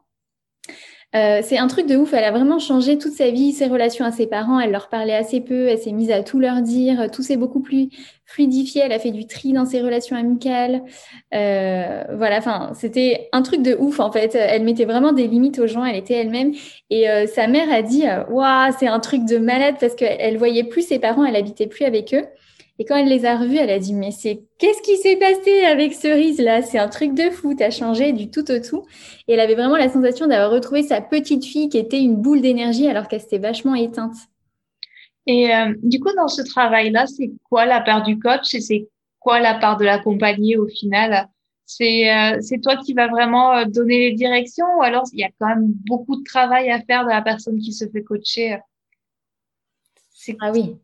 Euh, 1.17 1.41
c'est 1.43 1.59
un 1.59 1.67
truc 1.67 1.87
de 1.87 1.97
ouf. 1.97 2.13
Elle 2.13 2.25
a 2.25 2.31
vraiment 2.31 2.61
changé 2.61 2.97
toute 2.97 3.13
sa 3.13 3.31
vie, 3.31 3.53
ses 3.53 3.67
relations 3.67 4.05
à 4.05 4.13
ses 4.13 4.27
parents. 4.27 4.61
Elle 4.61 4.71
leur 4.71 4.89
parlait 4.89 5.15
assez 5.15 5.41
peu. 5.41 5.67
Elle 5.67 5.79
s'est 5.79 5.93
mise 5.93 6.11
à 6.11 6.23
tout 6.23 6.39
leur 6.39 6.63
dire. 6.63 7.11
Tout 7.11 7.23
s'est 7.23 7.37
beaucoup 7.37 7.61
plus 7.61 7.89
fluidifié. 8.27 8.83
Elle 8.85 8.93
a 8.93 9.01
fait 9.01 9.11
du 9.11 9.27
tri 9.27 9.53
dans 9.53 9.67
ses 9.67 9.81
relations 9.81 10.17
amicales. 10.17 10.83
Euh, 11.35 12.05
voilà. 12.17 12.39
Enfin, 12.39 12.71
c'était 12.75 13.29
un 13.33 13.43
truc 13.43 13.63
de 13.63 13.75
ouf 13.75 13.99
en 13.99 14.13
fait. 14.13 14.37
Elle 14.37 14.63
mettait 14.63 14.85
vraiment 14.85 15.13
des 15.13 15.27
limites 15.27 15.59
aux 15.59 15.67
gens. 15.67 15.85
Elle 15.85 15.97
était 15.97 16.15
elle-même. 16.15 16.53
Et 16.91 17.11
euh, 17.11 17.27
sa 17.27 17.49
mère 17.49 17.73
a 17.73 17.83
dit, 17.83 18.05
waouh, 18.31 18.73
c'est 18.79 18.89
un 18.89 19.01
truc 19.01 19.25
de 19.25 19.39
malade 19.39 19.77
parce 19.81 19.95
qu'elle 19.97 20.39
voyait 20.39 20.65
plus 20.65 20.87
ses 20.87 21.01
parents. 21.01 21.25
Elle 21.25 21.37
habitait 21.37 21.67
plus 21.67 21.85
avec 21.85 22.15
eux. 22.15 22.25
Et 22.81 22.87
quand 22.87 22.97
elle 22.97 23.09
les 23.09 23.27
a 23.27 23.37
revus, 23.37 23.59
elle 23.59 23.69
a 23.69 23.79
dit 23.79 23.93
mais 23.93 24.11
c'est 24.11 24.43
qu'est-ce 24.57 24.81
qui 24.81 24.97
s'est 24.97 25.17
passé 25.17 25.65
avec 25.65 25.93
Cerise 25.93 26.41
là 26.41 26.63
C'est 26.63 26.79
un 26.79 26.89
truc 26.89 27.13
de 27.13 27.29
fou, 27.29 27.55
t'as 27.55 27.69
changé 27.71 28.13
du 28.13 28.31
tout 28.31 28.51
au 28.51 28.59
tout. 28.59 28.87
Et 29.29 29.35
elle 29.35 29.41
avait 29.41 29.55
vraiment 29.55 29.77
la 29.77 29.91
sensation 29.91 30.27
d'avoir 30.27 30.51
retrouvé 30.51 30.83
sa 30.83 31.03
petite 31.03 31.45
fille 31.45 31.69
qui 31.69 31.77
était 31.77 32.01
une 32.01 32.17
boule 32.17 32.41
d'énergie 32.41 32.89
alors 32.89 33.07
qu'elle 33.07 33.21
s'était 33.21 33.37
vachement 33.39 33.75
éteinte. 33.75 34.15
Et 35.27 35.55
euh, 35.55 35.75
du 35.83 36.01
coup, 36.01 36.09
dans 36.17 36.29
ce 36.29 36.41
travail-là, 36.41 37.07
c'est 37.07 37.31
quoi 37.45 37.67
la 37.67 37.83
part 37.83 38.03
du 38.03 38.19
coach 38.19 38.55
et 38.55 38.63
c'est 38.63 38.89
quoi 39.19 39.41
la 39.41 39.59
part 39.59 39.77
de 39.77 39.85
l'accompagné 39.85 40.57
au 40.57 40.67
final? 40.67 41.29
C'est 41.67 42.11
euh, 42.11 42.39
c'est 42.41 42.63
toi 42.63 42.79
qui 42.79 42.95
vas 42.95 43.09
vraiment 43.09 43.57
euh, 43.57 43.67
donner 43.67 43.99
les 44.09 44.13
directions 44.15 44.67
ou 44.79 44.83
alors 44.83 45.05
il 45.13 45.21
y 45.21 45.25
a 45.25 45.31
quand 45.39 45.49
même 45.49 45.67
beaucoup 45.87 46.17
de 46.17 46.25
travail 46.25 46.71
à 46.71 46.81
faire 46.81 47.05
de 47.05 47.11
la 47.11 47.21
personne 47.21 47.59
qui 47.59 47.75
se 47.75 47.87
fait 47.87 48.03
coacher? 48.03 48.57
Ah 50.41 50.51
oui, 50.53 50.77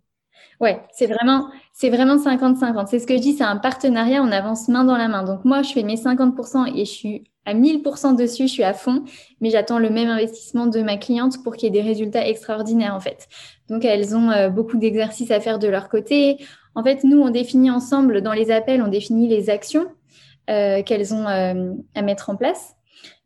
Ouais, 0.61 0.81
c'est 0.93 1.07
vraiment, 1.07 1.49
c'est 1.73 1.91
vraiment 1.91 2.17
50-50. 2.17 2.87
C'est 2.89 2.99
ce 2.99 3.07
que 3.07 3.17
je 3.17 3.21
dis, 3.21 3.35
c'est 3.35 3.45
un 3.45 3.57
partenariat, 3.57 4.23
on 4.23 4.33
avance 4.33 4.69
main 4.69 4.85
dans 4.85 4.97
la 4.97 5.09
main. 5.09 5.23
Donc 5.23 5.45
moi, 5.45 5.63
je 5.63 5.73
fais 5.73 5.83
mes 5.83 5.97
50% 5.97 6.75
et 6.75 6.85
je 6.85 6.91
suis 6.91 7.25
à 7.45 7.55
1000% 7.55 8.17
dessus, 8.17 8.49
je 8.49 8.53
suis 8.53 8.65
à 8.65 8.75
fond, 8.75 9.05
mais 9.41 9.51
j'attends 9.51 9.79
le 9.79 9.89
même 9.89 10.09
investissement 10.09 10.67
de 10.67 10.81
ma 10.83 10.97
cliente 10.97 11.43
pour 11.45 11.57
qu'il 11.57 11.73
y 11.73 11.79
ait 11.79 11.83
des 11.83 11.89
résultats 11.89 12.27
extraordinaires 12.27 12.95
en 12.95 13.01
fait. 13.01 13.29
Donc 13.69 13.85
elles 13.85 14.17
ont 14.17 14.31
euh, 14.31 14.49
beaucoup 14.49 14.77
d'exercices 14.77 15.31
à 15.31 15.41
faire 15.41 15.59
de 15.59 15.69
leur 15.69 15.89
côté. 15.89 16.39
En 16.75 16.83
fait, 16.83 17.05
nous, 17.05 17.21
on 17.21 17.31
définit 17.31 17.71
ensemble 17.71 18.21
dans 18.21 18.33
les 18.33 18.51
appels, 18.51 18.83
on 18.83 18.89
définit 18.89 19.29
les 19.29 19.49
actions 19.49 19.87
euh, 20.51 20.83
qu'elles 20.83 21.15
ont 21.15 21.27
euh, 21.29 21.73
à 21.95 22.03
mettre 22.03 22.31
en 22.31 22.37
place. 22.37 22.76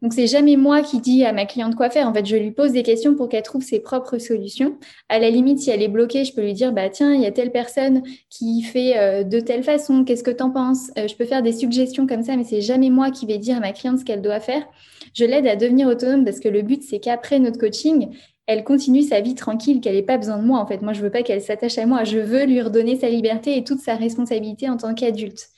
Donc, 0.03 0.15
c'est 0.15 0.27
jamais 0.27 0.57
moi 0.57 0.83
qui 0.83 1.01
dis 1.01 1.25
à 1.25 1.33
ma 1.33 1.45
cliente 1.45 1.75
quoi 1.75 1.91
faire. 1.91 2.09
En 2.09 2.15
fait, 2.15 2.25
je 2.25 2.37
lui 2.37 2.53
pose 2.53 2.73
des 2.73 2.83
questions 2.83 3.15
pour 3.15 3.29
qu'elle 3.29 3.43
trouve 3.43 3.63
ses 3.63 3.81
propres 3.81 4.19
solutions. 4.19 4.79
À 5.09 5.19
la 5.19 5.29
limite, 5.29 5.59
si 5.59 5.71
elle 5.71 5.83
est 5.83 5.89
bloquée, 5.89 6.25
je 6.25 6.33
peux 6.33 6.41
lui 6.41 6.55
dire, 6.55 6.73
bah, 6.73 6.89
tiens, 6.89 7.13
il 7.13 7.21
y 7.21 7.27
a 7.27 7.31
telle 7.31 7.53
personne 7.53 8.03
qui 8.31 8.63
fait 8.63 8.99
euh, 8.99 9.25
de 9.25 9.41
telle 9.41 9.63
façon. 9.63 10.05
Qu'est-ce 10.05 10.25
que 10.25 10.31
tu 10.31 10.43
en 10.43 10.51
penses? 10.51 10.91
Euh, 10.99 11.07
je 11.07 11.15
peux 11.15 11.27
faire 11.27 11.43
des 11.43 11.53
suggestions 11.53 12.07
comme 12.07 12.23
ça, 12.23 12.37
mais 12.37 12.45
c'est 12.45 12.63
jamais 12.63 12.89
moi 12.89 13.11
qui 13.11 13.27
vais 13.27 13.39
dire 13.39 13.59
à 13.59 13.61
ma 13.61 13.73
cliente 13.73 13.99
ce 13.99 14.05
qu'elle 14.05 14.23
doit 14.23 14.41
faire. 14.41 14.67
Je 15.13 15.25
l'aide 15.25 15.47
à 15.47 15.57
devenir 15.57 15.89
autonome 15.89 16.25
parce 16.25 16.41
que 16.41 16.49
le 16.49 16.63
but, 16.63 16.83
c'est 16.83 17.01
qu'après 17.01 17.39
notre 17.39 17.59
coaching, 17.59 18.09
elle 18.47 18.65
continue 18.65 19.03
sa 19.03 19.21
vie 19.21 19.35
tranquille, 19.35 19.81
qu'elle 19.81 19.95
n'ait 19.95 20.03
pas 20.03 20.19
besoin 20.19 20.39
de 20.39 20.45
moi. 20.45 20.61
En 20.61 20.67
fait, 20.67 20.83
moi, 20.83 20.93
je 20.93 21.03
veux 21.03 21.11
pas 21.11 21.23
qu'elle 21.23 21.43
s'attache 21.43 21.79
à 21.79 21.87
moi. 21.87 22.05
Je 22.05 22.19
veux 22.19 22.45
lui 22.45 22.61
redonner 22.61 22.99
sa 22.99 23.09
liberté 23.09 23.57
et 23.57 23.65
toute 23.65 23.81
sa 23.81 23.97
responsabilité 23.97 24.69
en 24.69 24.77
tant 24.77 24.95
qu'adulte. 24.95 25.49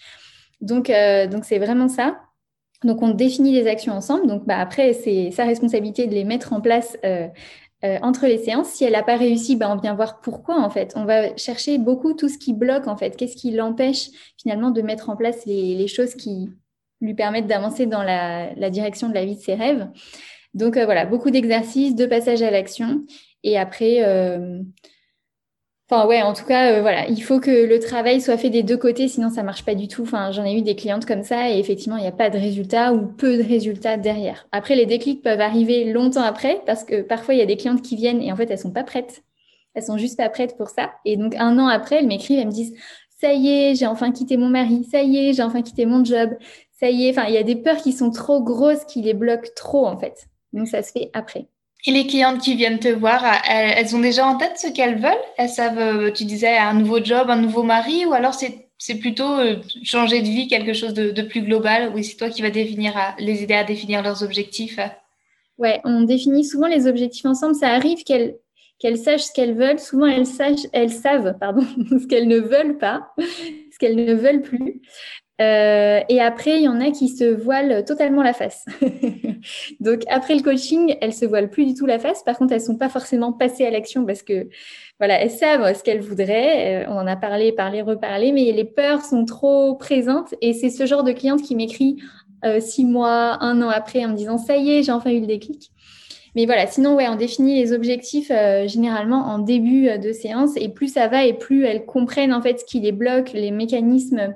Donc, 0.60 0.90
euh, 0.90 1.26
donc 1.26 1.44
c'est 1.44 1.58
vraiment 1.58 1.88
ça. 1.88 2.18
Donc, 2.84 3.02
on 3.02 3.10
définit 3.10 3.52
les 3.52 3.66
actions 3.66 3.92
ensemble. 3.92 4.26
Donc, 4.26 4.46
bah, 4.46 4.58
après, 4.58 4.92
c'est 4.92 5.30
sa 5.30 5.44
responsabilité 5.44 6.06
de 6.06 6.14
les 6.14 6.24
mettre 6.24 6.52
en 6.52 6.60
place 6.60 6.96
euh, 7.04 7.28
euh, 7.84 7.98
entre 8.02 8.26
les 8.26 8.38
séances. 8.38 8.68
Si 8.68 8.84
elle 8.84 8.92
n'a 8.92 9.02
pas 9.02 9.16
réussi, 9.16 9.56
bah, 9.56 9.72
on 9.72 9.80
vient 9.80 9.94
voir 9.94 10.20
pourquoi, 10.20 10.60
en 10.60 10.70
fait. 10.70 10.92
On 10.96 11.04
va 11.04 11.36
chercher 11.36 11.78
beaucoup 11.78 12.14
tout 12.14 12.28
ce 12.28 12.38
qui 12.38 12.52
bloque, 12.52 12.88
en 12.88 12.96
fait. 12.96 13.16
Qu'est-ce 13.16 13.36
qui 13.36 13.50
l'empêche, 13.50 14.08
finalement, 14.40 14.70
de 14.70 14.82
mettre 14.82 15.10
en 15.10 15.16
place 15.16 15.44
les, 15.46 15.86
choses 15.88 16.14
qui 16.14 16.48
lui 17.00 17.14
permettent 17.14 17.46
d'avancer 17.46 17.86
dans 17.86 18.02
la, 18.02 18.70
direction 18.70 19.08
de 19.08 19.14
la 19.14 19.24
vie 19.24 19.36
de 19.36 19.40
ses 19.40 19.54
rêves. 19.54 19.88
Donc, 20.54 20.76
euh, 20.76 20.84
voilà, 20.84 21.06
beaucoup 21.06 21.30
d'exercices, 21.30 21.94
de 21.94 22.06
passage 22.06 22.42
à 22.42 22.50
l'action. 22.50 23.04
Et 23.44 23.58
après, 23.58 24.00
Enfin, 25.92 26.06
ouais, 26.06 26.22
en 26.22 26.32
tout 26.32 26.46
cas, 26.46 26.72
euh, 26.72 27.04
il 27.10 27.22
faut 27.22 27.38
que 27.38 27.50
le 27.50 27.78
travail 27.78 28.22
soit 28.22 28.38
fait 28.38 28.48
des 28.48 28.62
deux 28.62 28.78
côtés, 28.78 29.08
sinon 29.08 29.28
ça 29.28 29.42
marche 29.42 29.62
pas 29.62 29.74
du 29.74 29.88
tout. 29.88 30.04
Enfin, 30.04 30.30
j'en 30.32 30.42
ai 30.42 30.56
eu 30.56 30.62
des 30.62 30.74
clientes 30.74 31.04
comme 31.04 31.22
ça 31.22 31.50
et 31.50 31.58
effectivement, 31.58 31.98
il 31.98 32.00
n'y 32.00 32.08
a 32.08 32.12
pas 32.12 32.30
de 32.30 32.38
résultat 32.38 32.94
ou 32.94 33.06
peu 33.06 33.36
de 33.36 33.42
résultats 33.42 33.98
derrière. 33.98 34.48
Après, 34.52 34.74
les 34.74 34.86
déclics 34.86 35.20
peuvent 35.20 35.42
arriver 35.42 35.92
longtemps 35.92 36.22
après 36.22 36.62
parce 36.64 36.84
que 36.84 37.02
parfois, 37.02 37.34
il 37.34 37.40
y 37.40 37.42
a 37.42 37.46
des 37.46 37.58
clientes 37.58 37.82
qui 37.82 37.96
viennent 37.96 38.22
et 38.22 38.32
en 38.32 38.36
fait, 38.36 38.50
elles 38.50 38.58
sont 38.58 38.70
pas 38.70 38.84
prêtes. 38.84 39.22
Elles 39.74 39.82
sont 39.82 39.98
juste 39.98 40.16
pas 40.16 40.30
prêtes 40.30 40.56
pour 40.56 40.70
ça. 40.70 40.92
Et 41.04 41.18
donc, 41.18 41.34
un 41.36 41.58
an 41.58 41.66
après, 41.66 41.96
elles 41.96 42.06
m'écrivent, 42.06 42.38
elles 42.38 42.46
me 42.46 42.52
disent, 42.52 42.74
ça 43.20 43.34
y 43.34 43.48
est, 43.48 43.74
j'ai 43.74 43.86
enfin 43.86 44.12
quitté 44.12 44.38
mon 44.38 44.48
mari. 44.48 44.84
Ça 44.90 45.02
y 45.02 45.18
est, 45.18 45.34
j'ai 45.34 45.42
enfin 45.42 45.60
quitté 45.60 45.84
mon 45.84 46.02
job. 46.02 46.30
Ça 46.80 46.88
y 46.88 47.06
est. 47.06 47.10
Enfin, 47.10 47.26
il 47.28 47.34
y 47.34 47.38
a 47.38 47.42
des 47.42 47.56
peurs 47.56 47.76
qui 47.76 47.92
sont 47.92 48.10
trop 48.10 48.42
grosses, 48.42 48.86
qui 48.86 49.02
les 49.02 49.12
bloquent 49.12 49.50
trop, 49.54 49.86
en 49.86 49.98
fait. 49.98 50.26
Donc, 50.54 50.68
ça 50.68 50.82
se 50.82 50.90
fait 50.90 51.10
après. 51.12 51.48
Et 51.84 51.90
les 51.90 52.06
clientes 52.06 52.40
qui 52.40 52.54
viennent 52.54 52.78
te 52.78 52.88
voir, 52.88 53.24
elles, 53.48 53.96
ont 53.96 54.00
déjà 54.00 54.24
en 54.26 54.36
tête 54.36 54.56
ce 54.56 54.68
qu'elles 54.68 55.00
veulent? 55.00 55.12
Elles 55.36 55.48
savent, 55.48 55.78
euh, 55.78 56.10
tu 56.12 56.24
disais, 56.24 56.56
un 56.56 56.74
nouveau 56.74 57.02
job, 57.02 57.28
un 57.28 57.40
nouveau 57.40 57.64
mari, 57.64 58.06
ou 58.06 58.12
alors 58.12 58.34
c'est 58.34 58.94
plutôt 59.00 59.32
euh, 59.32 59.56
changer 59.82 60.20
de 60.20 60.26
vie, 60.26 60.46
quelque 60.46 60.74
chose 60.74 60.94
de, 60.94 61.22
plus 61.22 61.42
global 61.42 61.90
Oui, 61.94 62.04
c'est 62.04 62.16
toi 62.16 62.28
qui 62.28 62.42
vas 62.42 62.50
définir, 62.50 62.94
les 63.18 63.42
aider 63.42 63.54
à 63.54 63.64
définir 63.64 64.02
leurs 64.02 64.22
objectifs? 64.22 64.78
Ouais, 65.58 65.80
on 65.84 66.02
définit 66.02 66.44
souvent 66.44 66.68
les 66.68 66.86
objectifs 66.86 67.26
ensemble. 67.26 67.54
Ça 67.54 67.68
arrive 67.68 68.04
qu'elles 68.04 68.36
qu'elles 68.78 68.98
sachent 68.98 69.22
ce 69.22 69.32
qu'elles 69.32 69.54
veulent. 69.54 69.78
Souvent, 69.78 70.06
elles, 70.06 70.26
sachent, 70.26 70.66
elles 70.72 70.90
savent 70.90 71.36
pardon, 71.38 71.64
ce 71.90 72.06
qu'elles 72.06 72.26
ne 72.26 72.40
veulent 72.40 72.78
pas, 72.78 73.12
ce 73.18 73.78
qu'elles 73.78 73.94
ne 73.94 74.14
veulent 74.14 74.42
plus. 74.42 74.82
Euh, 75.40 76.00
et 76.08 76.20
après, 76.20 76.56
il 76.58 76.62
y 76.62 76.68
en 76.68 76.80
a 76.80 76.90
qui 76.90 77.08
se 77.08 77.24
voilent 77.24 77.84
totalement 77.84 78.22
la 78.22 78.32
face. 78.32 78.64
Donc, 79.80 80.02
après 80.08 80.34
le 80.34 80.42
coaching, 80.42 80.96
elles 81.00 81.12
se 81.12 81.24
voilent 81.24 81.50
plus 81.50 81.66
du 81.66 81.74
tout 81.74 81.86
la 81.86 81.98
face. 81.98 82.22
Par 82.22 82.36
contre, 82.36 82.52
elles 82.52 82.60
sont 82.60 82.76
pas 82.76 82.88
forcément 82.88 83.32
passées 83.32 83.64
à 83.64 83.70
l'action 83.70 84.04
parce 84.04 84.22
que, 84.22 84.48
voilà, 84.98 85.20
elles 85.20 85.30
savent 85.30 85.76
ce 85.76 85.82
qu'elles 85.82 86.00
voudraient. 86.00 86.84
Euh, 86.84 86.90
on 86.90 86.96
en 86.96 87.06
a 87.06 87.16
parlé, 87.16 87.52
parlé, 87.52 87.82
reparlé, 87.82 88.32
mais 88.32 88.52
les 88.52 88.64
peurs 88.64 89.02
sont 89.02 89.24
trop 89.24 89.74
présentes. 89.74 90.34
Et 90.40 90.52
c'est 90.52 90.70
ce 90.70 90.86
genre 90.86 91.04
de 91.04 91.12
cliente 91.12 91.42
qui 91.42 91.56
m'écrit 91.56 91.96
euh, 92.44 92.60
six 92.60 92.84
mois, 92.84 93.42
un 93.42 93.62
an 93.62 93.68
après 93.68 94.04
en 94.04 94.08
me 94.08 94.16
disant, 94.16 94.38
ça 94.38 94.56
y 94.56 94.70
est, 94.70 94.82
j'ai 94.82 94.92
enfin 94.92 95.10
eu 95.10 95.20
le 95.20 95.26
déclic. 95.26 95.70
Mais 96.34 96.46
voilà, 96.46 96.66
sinon, 96.66 96.94
ouais, 96.96 97.08
on 97.08 97.16
définit 97.16 97.60
les 97.60 97.74
objectifs 97.74 98.32
généralement 98.64 99.26
en 99.26 99.38
début 99.38 99.98
de 99.98 100.12
séance 100.12 100.52
et 100.56 100.70
plus 100.70 100.90
ça 100.90 101.06
va 101.06 101.26
et 101.26 101.34
plus 101.34 101.66
elles 101.66 101.84
comprennent 101.84 102.32
en 102.32 102.40
fait 102.40 102.60
ce 102.60 102.64
qui 102.64 102.80
les 102.80 102.90
bloque, 102.90 103.34
les 103.34 103.50
mécanismes 103.50 104.34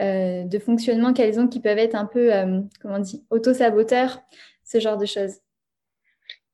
euh, 0.00 0.44
de 0.44 0.58
fonctionnement 0.58 1.12
qu'elles 1.12 1.40
ont 1.40 1.48
qui 1.48 1.60
peuvent 1.60 1.78
être 1.78 1.94
un 1.94 2.06
peu, 2.06 2.34
euh, 2.34 2.60
comment 2.80 2.96
on 2.96 3.00
dit, 3.00 3.24
auto-saboteurs, 3.30 4.20
ce 4.64 4.78
genre 4.78 4.98
de 4.98 5.06
choses. 5.06 5.36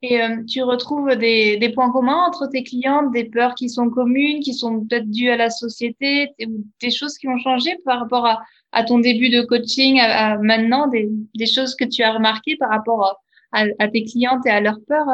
Et 0.02 0.20
euh, 0.20 0.42
tu 0.48 0.62
retrouves 0.62 1.14
des, 1.16 1.72
points 1.74 1.90
communs 1.92 2.24
entre 2.26 2.48
tes 2.48 2.64
clientes, 2.64 3.12
des 3.12 3.24
peurs 3.24 3.54
qui 3.54 3.68
sont 3.68 3.88
communes, 3.88 4.40
qui 4.40 4.54
sont 4.54 4.80
peut-être 4.84 5.08
dues 5.10 5.30
à 5.30 5.36
la 5.36 5.50
société, 5.50 6.34
des, 6.80 6.90
choses 6.90 7.18
qui 7.18 7.28
ont 7.28 7.38
changé 7.38 7.76
par 7.84 8.00
rapport 8.00 8.26
à, 8.72 8.84
ton 8.84 8.98
début 8.98 9.28
de 9.28 9.42
coaching, 9.42 10.00
à, 10.00 10.38
maintenant, 10.38 10.88
des, 10.88 11.46
choses 11.46 11.76
que 11.76 11.84
tu 11.84 12.02
as 12.02 12.12
remarquées 12.12 12.56
par 12.56 12.70
rapport 12.70 13.22
à, 13.52 13.64
à 13.78 13.88
tes 13.88 14.04
clientes 14.04 14.44
et 14.46 14.50
à 14.50 14.60
leurs 14.60 14.80
peurs? 14.86 15.06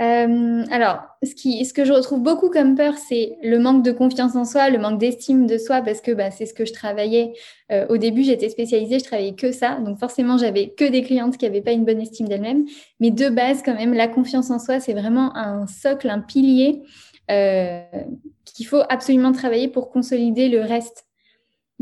Euh, 0.00 0.64
alors, 0.70 1.02
ce, 1.22 1.72
que 1.72 1.84
je 1.84 1.92
retrouve 1.92 2.22
beaucoup 2.22 2.50
comme 2.50 2.74
peur, 2.74 2.94
c'est 2.96 3.36
le 3.42 3.58
manque 3.58 3.84
de 3.84 3.92
confiance 3.92 4.34
en 4.34 4.44
soi, 4.44 4.70
le 4.70 4.78
manque 4.78 4.98
d'estime 4.98 5.46
de 5.46 5.58
soi, 5.58 5.82
parce 5.82 6.00
que 6.00 6.12
bah, 6.12 6.30
c'est 6.30 6.46
ce 6.46 6.54
que 6.54 6.64
je 6.64 6.72
travaillais. 6.72 7.34
Euh, 7.70 7.86
au 7.88 7.98
début, 7.98 8.22
j'étais 8.22 8.48
spécialisée, 8.48 8.98
je 8.98 9.04
travaillais 9.04 9.34
que 9.34 9.52
ça. 9.52 9.78
Donc 9.80 9.98
forcément, 9.98 10.38
j'avais 10.38 10.70
que 10.70 10.84
des 10.84 11.02
clientes 11.02 11.36
qui 11.36 11.44
n'avaient 11.44 11.60
pas 11.60 11.72
une 11.72 11.84
bonne 11.84 12.00
estime 12.00 12.26
d'elles-mêmes. 12.26 12.64
Mais 13.00 13.10
de 13.10 13.28
base, 13.28 13.62
quand 13.62 13.74
même, 13.74 13.92
la 13.92 14.08
confiance 14.08 14.50
en 14.50 14.58
soi, 14.58 14.80
c'est 14.80 14.94
vraiment 14.94 15.36
un 15.36 15.66
socle, 15.66 16.08
un 16.08 16.20
pilier 16.20 16.82
euh, 17.30 17.82
qu'il 18.44 18.66
faut 18.66 18.82
absolument 18.88 19.32
travailler 19.32 19.68
pour 19.68 19.90
consolider 19.90 20.48
le 20.48 20.62
reste. 20.62 21.06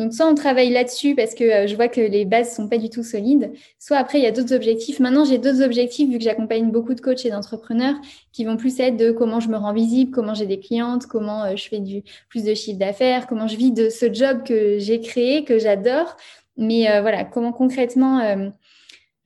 Donc, 0.01 0.15
soit 0.15 0.27
on 0.27 0.35
travaille 0.35 0.71
là-dessus 0.71 1.15
parce 1.15 1.35
que 1.35 1.45
euh, 1.45 1.67
je 1.67 1.77
vois 1.77 1.89
que 1.89 2.01
les 2.01 2.25
bases 2.25 2.57
sont 2.57 2.69
pas 2.69 2.79
du 2.79 2.89
tout 2.89 3.03
solides, 3.03 3.53
soit 3.79 3.99
après, 3.99 4.19
il 4.19 4.25
y 4.25 4.27
a 4.27 4.33
d'autres 4.33 4.55
objectifs. 4.55 4.99
Maintenant, 4.99 5.27
j'ai 5.27 5.37
d'autres 5.37 5.63
objectifs 5.63 6.09
vu 6.09 6.17
que 6.17 6.25
j'accompagne 6.25 6.71
beaucoup 6.71 6.95
de 6.95 7.03
coachs 7.03 7.27
et 7.27 7.31
d'entrepreneurs 7.31 7.97
qui 8.33 8.47
vont 8.47 8.57
plus 8.57 8.81
être 8.81 8.97
de 8.97 9.11
comment 9.11 9.41
je 9.41 9.51
me 9.51 9.59
rends 9.59 9.75
visible, 9.75 10.11
comment 10.11 10.33
j'ai 10.33 10.47
des 10.47 10.59
clientes, 10.59 11.05
comment 11.05 11.45
euh, 11.45 11.55
je 11.55 11.69
fais 11.69 11.81
du 11.81 12.03
plus 12.31 12.45
de 12.45 12.55
chiffre 12.55 12.79
d'affaires, 12.79 13.27
comment 13.27 13.47
je 13.47 13.57
vis 13.57 13.73
de 13.73 13.91
ce 13.91 14.11
job 14.11 14.43
que 14.43 14.79
j'ai 14.79 15.01
créé, 15.01 15.45
que 15.45 15.59
j'adore. 15.59 16.17
Mais 16.57 16.91
euh, 16.91 17.03
voilà, 17.03 17.25
comment 17.25 17.53
concrètement 17.53 18.51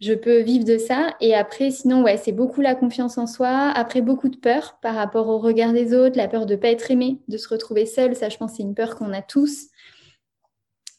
je 0.00 0.12
peux 0.12 0.40
vivre 0.40 0.64
de 0.64 0.76
ça. 0.76 1.14
Et 1.20 1.34
après, 1.36 1.70
sinon, 1.70 2.02
ouais, 2.02 2.16
c'est 2.16 2.32
beaucoup 2.32 2.60
la 2.60 2.74
confiance 2.74 3.16
en 3.16 3.28
soi. 3.28 3.70
Après, 3.76 4.00
beaucoup 4.00 4.28
de 4.28 4.36
peur 4.36 4.76
par 4.82 4.96
rapport 4.96 5.28
au 5.28 5.38
regard 5.38 5.72
des 5.72 5.94
autres, 5.94 6.16
la 6.16 6.26
peur 6.26 6.46
de 6.46 6.54
ne 6.54 6.58
pas 6.58 6.68
être 6.68 6.90
aimé, 6.90 7.20
de 7.28 7.36
se 7.38 7.48
retrouver 7.48 7.86
seul. 7.86 8.16
Ça, 8.16 8.28
je 8.28 8.36
pense, 8.36 8.54
c'est 8.56 8.64
une 8.64 8.74
peur 8.74 8.96
qu'on 8.96 9.12
a 9.12 9.22
tous. 9.22 9.68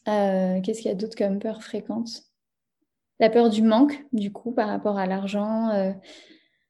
Euh, 0.08 0.60
qu'est-ce 0.60 0.82
qu'il 0.82 0.88
y 0.90 0.92
a 0.92 0.96
d'autre 0.96 1.16
comme 1.16 1.38
peur 1.38 1.62
fréquente? 1.62 2.22
La 3.18 3.30
peur 3.30 3.50
du 3.50 3.62
manque, 3.62 4.04
du 4.12 4.30
coup, 4.32 4.52
par 4.52 4.68
rapport 4.68 4.98
à 4.98 5.06
l'argent 5.06 5.70
euh, 5.70 5.92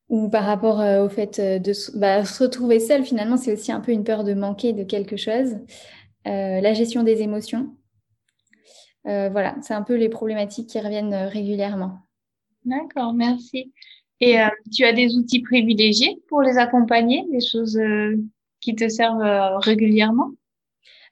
ou 0.08 0.28
par 0.28 0.44
rapport 0.44 0.80
euh, 0.80 1.04
au 1.04 1.08
fait 1.08 1.40
de 1.40 1.72
bah, 1.98 2.24
se 2.24 2.44
retrouver 2.44 2.80
seul, 2.80 3.04
finalement, 3.04 3.36
c'est 3.36 3.52
aussi 3.52 3.72
un 3.72 3.80
peu 3.80 3.92
une 3.92 4.04
peur 4.04 4.24
de 4.24 4.32
manquer 4.34 4.72
de 4.72 4.84
quelque 4.84 5.16
chose. 5.16 5.56
la 6.24 6.72
gestion 6.72 7.02
des 7.02 7.22
émotions. 7.22 7.76
voilà, 9.04 9.56
c'est 9.62 9.74
un 9.74 9.82
peu 9.82 9.94
les 9.94 10.08
problématiques 10.08 10.68
qui 10.70 10.80
reviennent 10.80 11.14
régulièrement. 11.14 11.98
D'accord, 12.64 13.12
merci. 13.12 13.72
Et 14.20 14.38
tu 14.72 14.84
as 14.84 14.92
des 14.92 15.14
outils 15.14 15.42
privilégiés 15.42 16.22
pour 16.28 16.42
les 16.42 16.56
accompagner, 16.58 17.24
des 17.30 17.40
choses 17.40 17.78
qui 18.60 18.74
te 18.74 18.88
servent 18.88 19.58
régulièrement? 19.58 20.30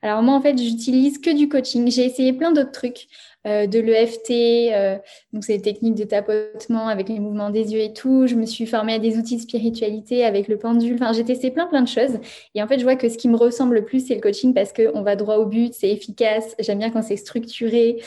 Alors 0.05 0.23
moi, 0.23 0.35
en 0.35 0.43
fait, 0.43 0.59
j'utilise 0.59 1.19
que 1.19 1.31
du 1.31 1.49
coaching. 1.49 1.91
J'ai 1.91 2.05
essayé 2.05 2.33
plein 2.35 2.53
d'autres 2.53 2.73
trucs, 2.73 3.09
euh, 3.47 3.67
de 3.67 3.79
l'EFT, 3.79 4.31
euh, 4.73 4.97
donc 5.35 5.45
c'est 5.45 5.59
des 5.59 5.63
techniques 5.63 5.97
de 5.97 6.05
tapotement 6.05 6.89
avec 6.89 7.11
les 7.11 7.21
mouvements 7.21 7.51
des 7.51 7.75
yeux 7.75 7.81
et 7.81 7.93
tout. 7.93 8.27
Je 8.27 8.37
me 8.37 8.47
suis 8.47 8.65
formée 8.65 8.95
à 8.95 8.99
des 8.99 9.19
outils 9.19 9.37
de 9.37 9.43
spiritualité 9.43 10.25
avec 10.25 10.49
le 10.49 10.57
pendule. 10.57 10.95
Enfin, 10.95 11.13
j'ai 11.13 11.25
testé 11.25 11.51
plein, 11.51 11.67
plein 11.67 11.83
de 11.83 11.89
choses. 11.89 12.19
Et 12.55 12.63
en 12.63 12.67
fait, 12.67 12.79
je 12.79 12.85
vois 12.85 12.97
que 12.97 13.07
ce 13.11 13.19
qui 13.19 13.29
me 13.29 13.37
ressemble 13.37 13.75
le 13.75 13.85
plus, 13.85 14.07
c'est 14.07 14.15
le 14.15 14.23
coaching 14.23 14.55
parce 14.55 14.73
qu'on 14.73 15.03
va 15.03 15.15
droit 15.15 15.37
au 15.37 15.45
but, 15.45 15.75
c'est 15.75 15.91
efficace. 15.91 16.57
J'aime 16.59 16.79
bien 16.79 16.89
quand 16.89 17.03
c'est 17.03 17.17
structuré. 17.17 18.03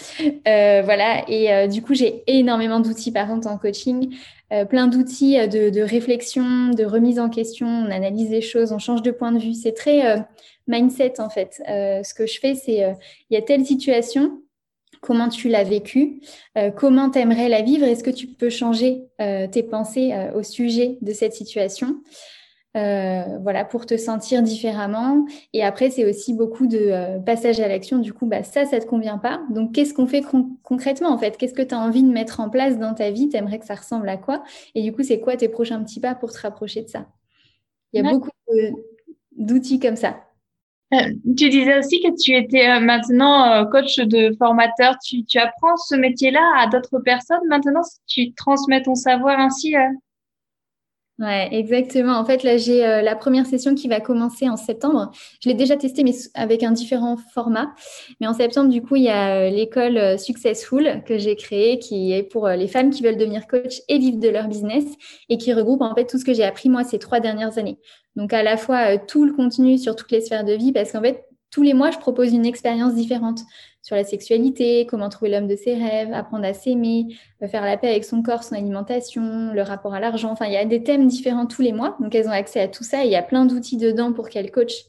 Euh, 0.48 0.82
voilà. 0.84 1.24
Et 1.28 1.68
du 1.68 1.84
coup, 1.84 1.94
j'ai 1.94 2.24
énormément 2.26 2.80
d'outils, 2.80 3.12
par 3.12 3.28
contre, 3.28 3.48
en 3.48 3.58
coaching. 3.60 4.16
plein 4.70 4.88
d'outils 4.88 5.36
de, 5.48 5.82
réflexion, 5.82 6.70
de 6.70 6.84
remise 6.84 7.20
en 7.20 7.30
question, 7.30 7.68
on 7.68 7.92
analyse 7.92 8.32
les 8.32 8.42
choses, 8.42 8.72
on 8.72 8.80
change 8.80 9.04
de 9.04 9.12
point 9.12 9.32
de 9.32 9.40
vue. 9.40 9.54
C'est 9.54 9.74
très 9.74 10.26
mindset 10.68 11.20
en 11.20 11.30
fait. 11.30 11.62
Ce 11.68 12.14
que 12.14 12.26
je 12.26 12.40
fais, 12.40 12.56
c'est 12.56 12.96
il 13.30 13.34
y 13.34 13.38
a 13.38 13.42
telle 13.42 13.66
situation, 13.66 14.42
comment 15.02 15.30
tu 15.30 15.50
l'as 15.50 15.64
vécue, 15.64 16.22
euh, 16.58 16.72
comment 16.72 17.10
tu 17.10 17.20
aimerais 17.20 17.50
la 17.50 17.62
vivre, 17.62 17.86
est-ce 17.86 18.04
que 18.04 18.10
tu 18.10 18.28
peux 18.28 18.50
changer 18.50 19.04
tes 19.18 19.64
pensées 19.64 20.14
au 20.36 20.44
sujet 20.44 20.98
de 21.02 21.12
cette 21.12 21.34
situation 21.34 22.02
voilà, 22.74 23.66
pour 23.66 23.88
te 23.88 23.98
sentir 23.98 24.44
différemment. 24.44 25.26
Et 25.52 25.64
après, 25.64 25.90
c'est 25.90 26.06
aussi 26.08 26.36
beaucoup 26.36 26.68
de 26.68 27.20
passage 27.26 27.60
à 27.60 27.68
l'action. 27.68 27.98
Du 27.98 28.14
coup, 28.14 28.28
bah, 28.28 28.44
ça, 28.44 28.66
ça 28.66 28.80
te 28.80 28.86
convient 28.86 29.18
pas. 29.18 29.42
Donc, 29.50 29.74
qu'est-ce 29.74 29.96
qu'on 29.96 30.06
fait 30.06 30.24
concrètement, 30.62 31.10
en 31.10 31.18
fait? 31.18 31.38
Qu'est-ce 31.38 31.56
que 31.56 31.64
tu 31.64 31.74
as 31.74 31.80
envie 31.80 32.04
de 32.04 32.12
mettre 32.12 32.40
en 32.40 32.50
place 32.50 32.78
dans 32.78 32.94
ta 32.94 33.10
vie? 33.10 33.30
Tu 33.30 33.38
aimerais 33.38 33.58
que 33.58 33.66
ça 33.66 33.74
ressemble 33.74 34.08
à 34.10 34.18
quoi? 34.18 34.44
Et 34.76 34.84
du 34.84 34.94
coup, 34.94 35.02
c'est 35.02 35.20
quoi 35.20 35.36
tes 35.36 35.50
prochains 35.50 35.82
petits 35.82 36.00
pas 36.00 36.14
pour 36.14 36.32
te 36.32 36.40
rapprocher 36.40 36.84
de 36.84 36.90
ça? 36.90 37.08
Il 37.94 38.04
y 38.04 38.08
a 38.08 38.12
beaucoup 38.12 38.30
d'outils 39.36 39.80
comme 39.80 39.96
ça. 39.96 40.27
Euh, 40.94 40.98
tu 41.38 41.50
disais 41.50 41.78
aussi 41.78 42.00
que 42.00 42.16
tu 42.18 42.34
étais 42.34 42.70
euh, 42.70 42.80
maintenant 42.80 43.52
euh, 43.52 43.66
coach 43.66 43.98
de 43.98 44.34
formateur. 44.38 44.98
Tu, 45.04 45.26
tu 45.26 45.38
apprends 45.38 45.76
ce 45.76 45.96
métier-là 45.96 46.42
à 46.58 46.68
d'autres 46.68 47.00
personnes. 47.00 47.46
Maintenant, 47.50 47.82
tu 48.08 48.34
transmets 48.34 48.82
ton 48.82 48.96
savoir 48.96 49.40
ainsi. 49.40 49.76
Ouais, 51.20 51.50
exactement. 51.52 52.14
En 52.20 52.26
fait, 52.26 52.44
là, 52.44 52.58
j'ai 52.58 52.82
la 52.82 53.16
première 53.16 53.48
session 53.48 53.74
qui 53.74 53.88
va 53.88 54.00
commencer 54.00 54.48
en 54.48 54.56
septembre. 54.56 55.10
Je 55.42 55.50
l'ai 55.50 55.56
déjà 55.56 55.76
testé, 55.76 56.04
mais 56.04 56.14
avec 56.36 56.62
un 56.62 56.72
différent 56.72 57.18
format. 57.34 57.74
Mais 58.22 58.28
en 58.28 58.34
septembre, 58.36 58.70
du 58.70 58.84
coup, 58.84 58.98
il 58.98 59.04
y 59.04 59.10
a 59.10 59.50
l'école 59.50 60.20
Successful 60.20 61.02
que 61.08 61.18
j'ai 61.18 61.36
créée, 61.36 61.80
qui 61.80 62.14
est 62.14 62.22
pour 62.22 62.48
les 62.48 62.68
femmes 62.68 62.92
qui 62.92 63.02
veulent 63.02 63.18
devenir 63.18 63.48
coach 63.48 63.82
et 63.90 63.98
vivre 63.98 64.20
de 64.20 64.30
leur 64.30 64.48
business, 64.48 64.86
et 65.30 65.40
qui 65.40 65.54
regroupe 65.54 65.82
en 65.82 65.96
fait 65.96 66.06
tout 66.06 66.20
ce 66.20 66.26
que 66.26 66.36
j'ai 66.36 66.44
appris 66.44 66.70
moi 66.70 66.84
ces 66.84 67.00
trois 67.00 67.20
dernières 67.20 67.58
années. 67.58 67.80
Donc 68.18 68.34
à 68.34 68.44
la 68.44 68.58
fois 68.58 68.96
euh, 68.96 68.98
tout 69.08 69.26
le 69.26 69.34
contenu 69.34 69.78
sur 69.78 69.96
toutes 69.96 70.12
les 70.12 70.22
sphères 70.22 70.44
de 70.44 70.54
vie, 70.54 70.72
parce 70.72 70.92
qu'en 70.92 71.02
fait, 71.02 71.24
tous 71.58 71.64
les 71.64 71.74
mois, 71.74 71.90
je 71.90 71.98
propose 71.98 72.34
une 72.34 72.46
expérience 72.46 72.94
différente 72.94 73.40
sur 73.82 73.96
la 73.96 74.04
sexualité, 74.04 74.86
comment 74.86 75.10
trouver 75.10 75.32
l'homme 75.32 75.48
de 75.48 75.56
ses 75.56 75.74
rêves, 75.74 76.14
apprendre 76.14 76.46
à 76.46 76.54
s'aimer, 76.54 77.08
euh, 77.42 77.48
faire 77.48 77.66
la 77.66 77.78
paix 77.78 77.90
avec 77.90 78.06
son 78.06 78.22
corps, 78.22 78.44
son 78.44 78.54
alimentation, 78.54 79.52
le 79.56 79.62
rapport 79.64 79.96
à 79.96 80.00
l'argent. 80.00 80.30
Enfin, 80.30 80.46
il 80.46 80.54
y 80.54 80.58
a 80.58 80.66
des 80.66 80.84
thèmes 80.84 81.08
différents 81.08 81.48
tous 81.48 81.64
les 81.64 81.74
mois. 81.74 81.98
Donc, 82.00 82.14
elles 82.14 82.28
ont 82.28 82.32
accès 82.32 82.60
à 82.60 82.68
tout 82.68 82.84
ça. 82.84 83.06
il 83.06 83.10
y 83.10 83.16
a 83.16 83.24
plein 83.24 83.48
d'outils 83.48 83.78
dedans 83.78 84.14
pour 84.14 84.30
qu'elles 84.30 84.52
coachent 84.52 84.84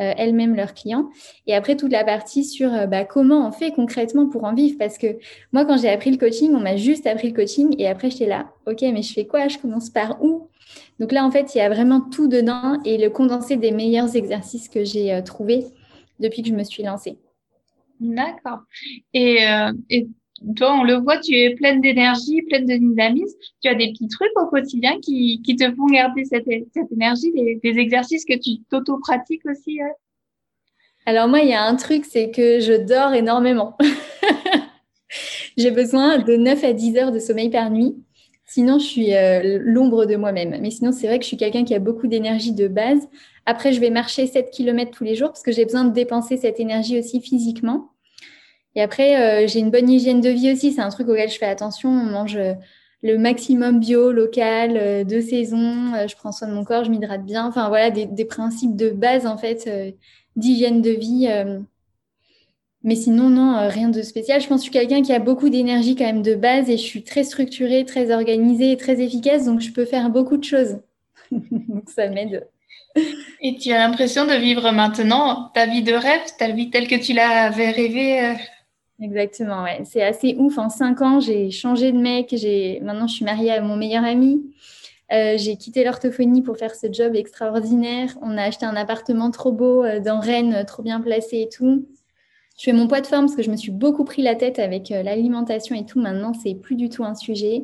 euh, 0.00 0.12
elles-mêmes 0.16 0.56
leurs 0.56 0.74
clients. 0.74 1.08
Et 1.46 1.54
après, 1.54 1.76
toute 1.76 1.92
la 1.92 2.02
partie 2.02 2.42
sur 2.42 2.88
bah, 2.88 3.04
comment 3.04 3.46
on 3.46 3.52
fait 3.52 3.70
concrètement 3.70 4.26
pour 4.26 4.42
en 4.42 4.54
vivre. 4.54 4.76
Parce 4.76 4.98
que 4.98 5.18
moi, 5.52 5.64
quand 5.64 5.76
j'ai 5.76 5.88
appris 5.88 6.10
le 6.10 6.16
coaching, 6.16 6.52
on 6.52 6.58
m'a 6.60 6.74
juste 6.74 7.06
appris 7.06 7.28
le 7.28 7.36
coaching. 7.36 7.76
Et 7.78 7.86
après, 7.86 8.10
j'étais 8.10 8.26
là, 8.26 8.50
OK, 8.66 8.80
mais 8.82 9.02
je 9.02 9.12
fais 9.12 9.26
quoi? 9.26 9.46
Je 9.46 9.58
commence 9.58 9.88
par 9.88 10.20
où? 10.20 10.48
Donc 10.98 11.12
là, 11.12 11.24
en 11.24 11.30
fait, 11.30 11.54
il 11.54 11.58
y 11.58 11.60
a 11.60 11.68
vraiment 11.68 12.00
tout 12.00 12.26
dedans 12.26 12.80
et 12.84 12.98
le 12.98 13.08
condensé 13.08 13.56
des 13.56 13.70
meilleurs 13.70 14.16
exercices 14.16 14.68
que 14.68 14.82
j'ai 14.82 15.14
euh, 15.14 15.22
trouvés 15.22 15.64
depuis 16.18 16.42
que 16.42 16.48
je 16.48 16.54
me 16.54 16.64
suis 16.64 16.82
lancée. 16.82 17.18
D'accord. 18.00 18.60
Et, 19.12 19.46
euh, 19.46 19.72
et, 19.90 20.08
toi, 20.56 20.78
on 20.78 20.84
le 20.84 20.94
voit, 20.94 21.18
tu 21.18 21.34
es 21.34 21.56
pleine 21.56 21.80
d'énergie, 21.80 22.42
pleine 22.42 22.64
de 22.64 22.74
dynamisme. 22.74 23.36
Tu 23.60 23.68
as 23.68 23.74
des 23.74 23.90
petits 23.90 24.06
trucs 24.06 24.30
au 24.36 24.46
quotidien 24.46 25.00
qui, 25.00 25.42
qui 25.42 25.56
te 25.56 25.64
font 25.74 25.86
garder 25.86 26.24
cette, 26.24 26.46
cette 26.72 26.92
énergie, 26.92 27.32
des, 27.32 27.58
des, 27.62 27.78
exercices 27.80 28.24
que 28.24 28.38
tu 28.38 28.62
t'auto-pratiques 28.70 29.44
aussi. 29.46 29.80
Alors 31.06 31.26
moi, 31.26 31.40
il 31.40 31.48
y 31.48 31.54
a 31.54 31.62
un 31.64 31.74
truc, 31.74 32.04
c'est 32.04 32.30
que 32.30 32.60
je 32.60 32.86
dors 32.86 33.14
énormément. 33.14 33.76
j'ai 35.56 35.72
besoin 35.72 36.18
de 36.18 36.36
9 36.36 36.62
à 36.62 36.72
10 36.72 36.96
heures 36.98 37.12
de 37.12 37.18
sommeil 37.18 37.50
par 37.50 37.70
nuit. 37.70 37.96
Sinon, 38.50 38.78
je 38.78 38.84
suis 38.86 39.14
euh, 39.14 39.58
l'ombre 39.62 40.06
de 40.06 40.16
moi-même. 40.16 40.56
Mais 40.62 40.70
sinon, 40.70 40.90
c'est 40.90 41.06
vrai 41.06 41.18
que 41.18 41.24
je 41.24 41.28
suis 41.28 41.36
quelqu'un 41.36 41.64
qui 41.64 41.74
a 41.74 41.78
beaucoup 41.78 42.06
d'énergie 42.06 42.52
de 42.52 42.66
base. 42.66 43.06
Après, 43.44 43.74
je 43.74 43.80
vais 43.80 43.90
marcher 43.90 44.26
7 44.26 44.50
km 44.50 44.90
tous 44.90 45.04
les 45.04 45.14
jours 45.14 45.28
parce 45.28 45.42
que 45.42 45.52
j'ai 45.52 45.66
besoin 45.66 45.84
de 45.84 45.92
dépenser 45.92 46.38
cette 46.38 46.58
énergie 46.58 46.98
aussi 46.98 47.20
physiquement. 47.20 47.90
Et 48.74 48.80
après, 48.80 49.44
euh, 49.44 49.46
j'ai 49.46 49.58
une 49.58 49.70
bonne 49.70 49.90
hygiène 49.90 50.22
de 50.22 50.30
vie 50.30 50.50
aussi. 50.50 50.72
C'est 50.72 50.80
un 50.80 50.88
truc 50.88 51.10
auquel 51.10 51.28
je 51.28 51.36
fais 51.36 51.44
attention. 51.44 51.90
On 51.90 52.06
mange 52.06 52.36
euh, 52.36 52.54
le 53.02 53.18
maximum 53.18 53.80
bio, 53.80 54.12
local, 54.12 55.04
de 55.06 55.20
saison. 55.20 55.92
je 56.08 56.16
prends 56.16 56.32
soin 56.32 56.48
de 56.48 56.54
mon 56.54 56.64
corps, 56.64 56.84
je 56.84 56.90
m'hydrate 56.90 57.24
bien. 57.24 57.46
Enfin, 57.46 57.68
voilà, 57.68 57.90
des, 57.90 58.24
principes 58.24 58.74
de 58.74 58.90
base, 58.90 59.24
en 59.24 59.36
fait, 59.36 59.70
d'hygiène 60.34 60.82
de 60.82 60.90
vie 60.90 61.28
mais 62.84 62.94
sinon, 62.94 63.28
non, 63.28 63.56
euh, 63.56 63.68
rien 63.68 63.88
de 63.88 64.02
spécial. 64.02 64.40
Je 64.40 64.46
pense 64.46 64.60
que 64.60 64.66
je 64.66 64.70
suis 64.70 64.78
quelqu'un 64.78 65.02
qui 65.02 65.12
a 65.12 65.18
beaucoup 65.18 65.48
d'énergie 65.48 65.96
quand 65.96 66.04
même 66.04 66.22
de 66.22 66.34
base 66.34 66.70
et 66.70 66.76
je 66.76 66.82
suis 66.82 67.02
très 67.02 67.24
structurée, 67.24 67.84
très 67.84 68.12
organisée 68.12 68.72
et 68.72 68.76
très 68.76 69.00
efficace. 69.00 69.46
Donc, 69.46 69.60
je 69.60 69.72
peux 69.72 69.84
faire 69.84 70.10
beaucoup 70.10 70.36
de 70.36 70.44
choses. 70.44 70.78
donc, 71.30 71.90
ça 71.90 72.08
m'aide. 72.08 72.46
Et 73.42 73.56
tu 73.56 73.72
as 73.72 73.78
l'impression 73.78 74.26
de 74.26 74.34
vivre 74.34 74.70
maintenant 74.70 75.50
ta 75.54 75.66
vie 75.66 75.82
de 75.82 75.92
rêve, 75.92 76.20
ta 76.38 76.50
vie 76.50 76.70
telle 76.70 76.86
que 76.86 76.94
tu 76.94 77.12
l'avais 77.12 77.70
rêvée 77.70 78.24
euh? 78.24 78.34
Exactement, 79.00 79.62
ouais. 79.62 79.82
C'est 79.84 80.02
assez 80.02 80.34
ouf. 80.38 80.58
En 80.58 80.68
cinq 80.68 81.02
ans, 81.02 81.20
j'ai 81.20 81.50
changé 81.50 81.92
de 81.92 81.98
mec. 81.98 82.34
J'ai 82.36 82.80
Maintenant, 82.80 83.06
je 83.06 83.14
suis 83.14 83.24
mariée 83.24 83.52
à 83.52 83.60
mon 83.60 83.76
meilleur 83.76 84.04
ami. 84.04 84.42
Euh, 85.12 85.36
j'ai 85.36 85.56
quitté 85.56 85.84
l'orthophonie 85.84 86.42
pour 86.42 86.56
faire 86.56 86.74
ce 86.74 86.92
job 86.92 87.14
extraordinaire. 87.14 88.16
On 88.22 88.36
a 88.36 88.42
acheté 88.42 88.66
un 88.66 88.74
appartement 88.76 89.30
trop 89.30 89.52
beau 89.52 89.84
dans 90.00 90.20
Rennes, 90.20 90.64
trop 90.66 90.82
bien 90.82 91.00
placé 91.00 91.42
et 91.42 91.48
tout. 91.48 91.86
Je 92.58 92.64
fais 92.64 92.72
mon 92.72 92.88
poids 92.88 93.00
de 93.00 93.06
forme 93.06 93.26
parce 93.26 93.36
que 93.36 93.42
je 93.42 93.50
me 93.50 93.56
suis 93.56 93.70
beaucoup 93.70 94.04
pris 94.04 94.20
la 94.20 94.34
tête 94.34 94.58
avec 94.58 94.90
euh, 94.90 95.04
l'alimentation 95.04 95.76
et 95.76 95.86
tout. 95.86 96.00
Maintenant, 96.00 96.32
c'est 96.34 96.54
plus 96.54 96.74
du 96.74 96.90
tout 96.90 97.04
un 97.04 97.14
sujet. 97.14 97.62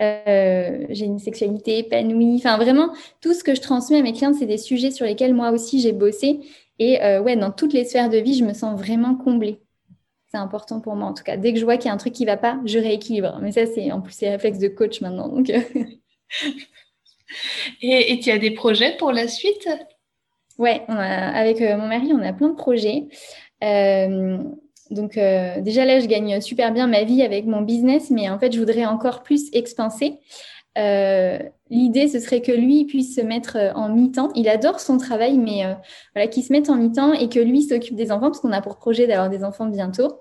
Euh, 0.00 0.84
j'ai 0.90 1.04
une 1.04 1.20
sexualité 1.20 1.78
épanouie. 1.78 2.34
Enfin, 2.34 2.58
vraiment, 2.58 2.92
tout 3.20 3.34
ce 3.34 3.44
que 3.44 3.54
je 3.54 3.60
transmets 3.60 4.00
à 4.00 4.02
mes 4.02 4.12
clientes, 4.12 4.34
c'est 4.34 4.46
des 4.46 4.58
sujets 4.58 4.90
sur 4.90 5.06
lesquels 5.06 5.32
moi 5.32 5.52
aussi 5.52 5.80
j'ai 5.80 5.92
bossé. 5.92 6.40
Et 6.80 7.00
euh, 7.02 7.22
ouais, 7.22 7.36
dans 7.36 7.52
toutes 7.52 7.72
les 7.72 7.84
sphères 7.84 8.10
de 8.10 8.18
vie, 8.18 8.34
je 8.34 8.44
me 8.44 8.52
sens 8.52 8.76
vraiment 8.76 9.14
comblée. 9.14 9.60
C'est 10.32 10.38
important 10.38 10.80
pour 10.80 10.96
moi, 10.96 11.06
en 11.06 11.14
tout 11.14 11.22
cas. 11.22 11.36
Dès 11.36 11.52
que 11.52 11.60
je 11.60 11.64
vois 11.64 11.76
qu'il 11.76 11.86
y 11.86 11.90
a 11.90 11.94
un 11.94 11.98
truc 11.98 12.12
qui 12.12 12.24
ne 12.24 12.30
va 12.30 12.36
pas, 12.36 12.58
je 12.64 12.80
rééquilibre. 12.80 13.38
Mais 13.40 13.52
ça, 13.52 13.64
c'est 13.64 13.92
en 13.92 14.00
plus, 14.00 14.12
c'est 14.12 14.28
réflexe 14.28 14.58
de 14.58 14.66
coach 14.66 15.02
maintenant. 15.02 15.28
Donc, 15.28 15.50
et, 17.80 17.80
et, 17.80 18.18
tu 18.18 18.32
as 18.32 18.38
des 18.38 18.50
projets 18.50 18.96
pour 18.96 19.12
la 19.12 19.28
suite? 19.28 19.68
Ouais, 20.58 20.82
avec 20.88 21.60
mon 21.60 21.86
mari, 21.86 22.08
on 22.12 22.22
a 22.22 22.32
plein 22.32 22.48
de 22.48 22.56
projets. 22.56 23.06
Euh, 23.64 24.38
donc 24.90 25.16
euh, 25.16 25.60
déjà 25.60 25.84
là, 25.84 26.00
je 26.00 26.06
gagne 26.06 26.40
super 26.40 26.72
bien 26.72 26.86
ma 26.86 27.04
vie 27.04 27.22
avec 27.22 27.46
mon 27.46 27.62
business, 27.62 28.10
mais 28.10 28.28
en 28.28 28.38
fait, 28.38 28.52
je 28.52 28.58
voudrais 28.58 28.86
encore 28.86 29.22
plus 29.22 29.48
expanser. 29.52 30.18
Euh, 30.78 31.38
l'idée, 31.70 32.06
ce 32.08 32.20
serait 32.20 32.42
que 32.42 32.52
lui 32.52 32.84
puisse 32.84 33.16
se 33.16 33.20
mettre 33.20 33.56
en 33.74 33.88
mi-temps. 33.88 34.30
Il 34.34 34.48
adore 34.48 34.78
son 34.80 34.98
travail, 34.98 35.38
mais 35.38 35.62
voilà, 36.14 36.28
qu'il 36.28 36.44
se 36.44 36.52
mette 36.52 36.68
en 36.68 36.76
mi-temps 36.76 37.14
et 37.14 37.28
que 37.28 37.40
lui 37.40 37.62
s'occupe 37.62 37.96
des 37.96 38.12
enfants, 38.12 38.28
parce 38.28 38.40
qu'on 38.40 38.52
a 38.52 38.60
pour 38.60 38.76
projet 38.76 39.06
d'avoir 39.06 39.30
des 39.30 39.42
enfants 39.42 39.66
bientôt. 39.66 40.20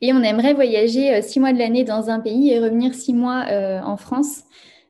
Et 0.00 0.12
on 0.12 0.22
aimerait 0.22 0.54
voyager 0.54 1.22
six 1.22 1.38
mois 1.38 1.52
de 1.52 1.58
l'année 1.58 1.84
dans 1.84 2.10
un 2.10 2.18
pays 2.18 2.50
et 2.50 2.58
revenir 2.58 2.94
six 2.94 3.14
mois 3.14 3.46
en 3.84 3.96
France. 3.96 4.42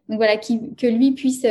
Donc 0.09 0.16
voilà, 0.16 0.38
que 0.38 0.87
lui 0.87 1.12
puisse 1.12 1.44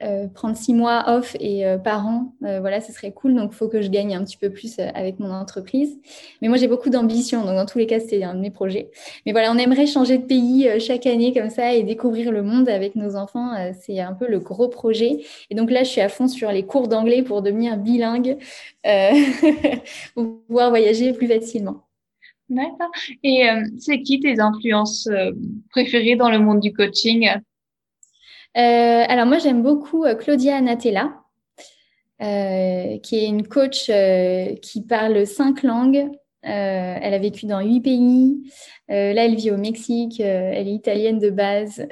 euh, 0.00 0.28
prendre 0.28 0.56
six 0.56 0.74
mois 0.74 1.04
off 1.08 1.36
et 1.40 1.66
euh, 1.66 1.76
par 1.76 2.06
an, 2.06 2.32
euh, 2.44 2.60
voilà, 2.60 2.80
ce 2.80 2.92
serait 2.92 3.10
cool. 3.10 3.34
Donc, 3.34 3.50
il 3.52 3.56
faut 3.56 3.66
que 3.66 3.82
je 3.82 3.88
gagne 3.88 4.14
un 4.14 4.22
petit 4.22 4.36
peu 4.36 4.48
plus 4.50 4.78
avec 4.78 5.18
mon 5.18 5.32
entreprise. 5.32 5.98
Mais 6.40 6.46
moi, 6.46 6.56
j'ai 6.56 6.68
beaucoup 6.68 6.88
d'ambition. 6.88 7.44
Donc, 7.44 7.56
dans 7.56 7.66
tous 7.66 7.78
les 7.78 7.86
cas, 7.86 7.98
c'est 7.98 8.22
un 8.22 8.34
de 8.34 8.40
mes 8.40 8.50
projets. 8.50 8.90
Mais 9.26 9.32
voilà, 9.32 9.50
on 9.52 9.58
aimerait 9.58 9.86
changer 9.86 10.18
de 10.18 10.24
pays 10.24 10.68
chaque 10.78 11.06
année 11.06 11.32
comme 11.32 11.50
ça 11.50 11.74
et 11.74 11.82
découvrir 11.82 12.30
le 12.30 12.42
monde 12.42 12.68
avec 12.68 12.94
nos 12.94 13.16
enfants. 13.16 13.50
c'est 13.80 13.98
un 13.98 14.12
peu 14.12 14.28
le 14.28 14.38
gros 14.38 14.68
projet. 14.68 15.24
Et 15.50 15.56
donc 15.56 15.70
là, 15.70 15.82
je 15.82 15.88
suis 15.88 16.00
à 16.00 16.08
fond 16.08 16.28
sur 16.28 16.52
les 16.52 16.64
cours 16.64 16.86
d'anglais 16.86 17.22
pour 17.22 17.42
devenir 17.42 17.76
bilingue, 17.76 18.38
pour 20.14 20.40
pouvoir 20.46 20.70
voyager 20.70 21.12
plus 21.12 21.26
facilement. 21.26 21.88
D'accord. 22.48 22.90
Et 23.24 23.42
c'est 23.78 24.00
qui 24.02 24.20
tes 24.20 24.38
influences 24.40 25.08
préférées 25.70 26.16
dans 26.16 26.30
le 26.30 26.38
monde 26.38 26.60
du 26.60 26.72
coaching? 26.72 27.28
Alors 28.54 29.26
moi, 29.26 29.38
j'aime 29.38 29.62
beaucoup 29.62 30.04
euh, 30.04 30.14
Claudia 30.14 30.56
Anatella, 30.56 31.22
euh, 32.22 32.98
qui 32.98 33.16
est 33.16 33.26
une 33.26 33.46
coach 33.46 33.90
qui 34.62 34.82
parle 34.82 35.26
cinq 35.26 35.62
langues. 35.62 36.08
elle 36.42 37.14
a 37.14 37.18
vécu 37.18 37.46
dans 37.46 37.60
huit 37.60 37.80
pays. 37.80 38.52
là, 38.88 39.24
elle 39.24 39.36
vit 39.36 39.50
au 39.50 39.56
Mexique. 39.56 40.20
elle 40.20 40.68
est 40.68 40.74
italienne 40.74 41.18
de 41.18 41.30
base. 41.30 41.86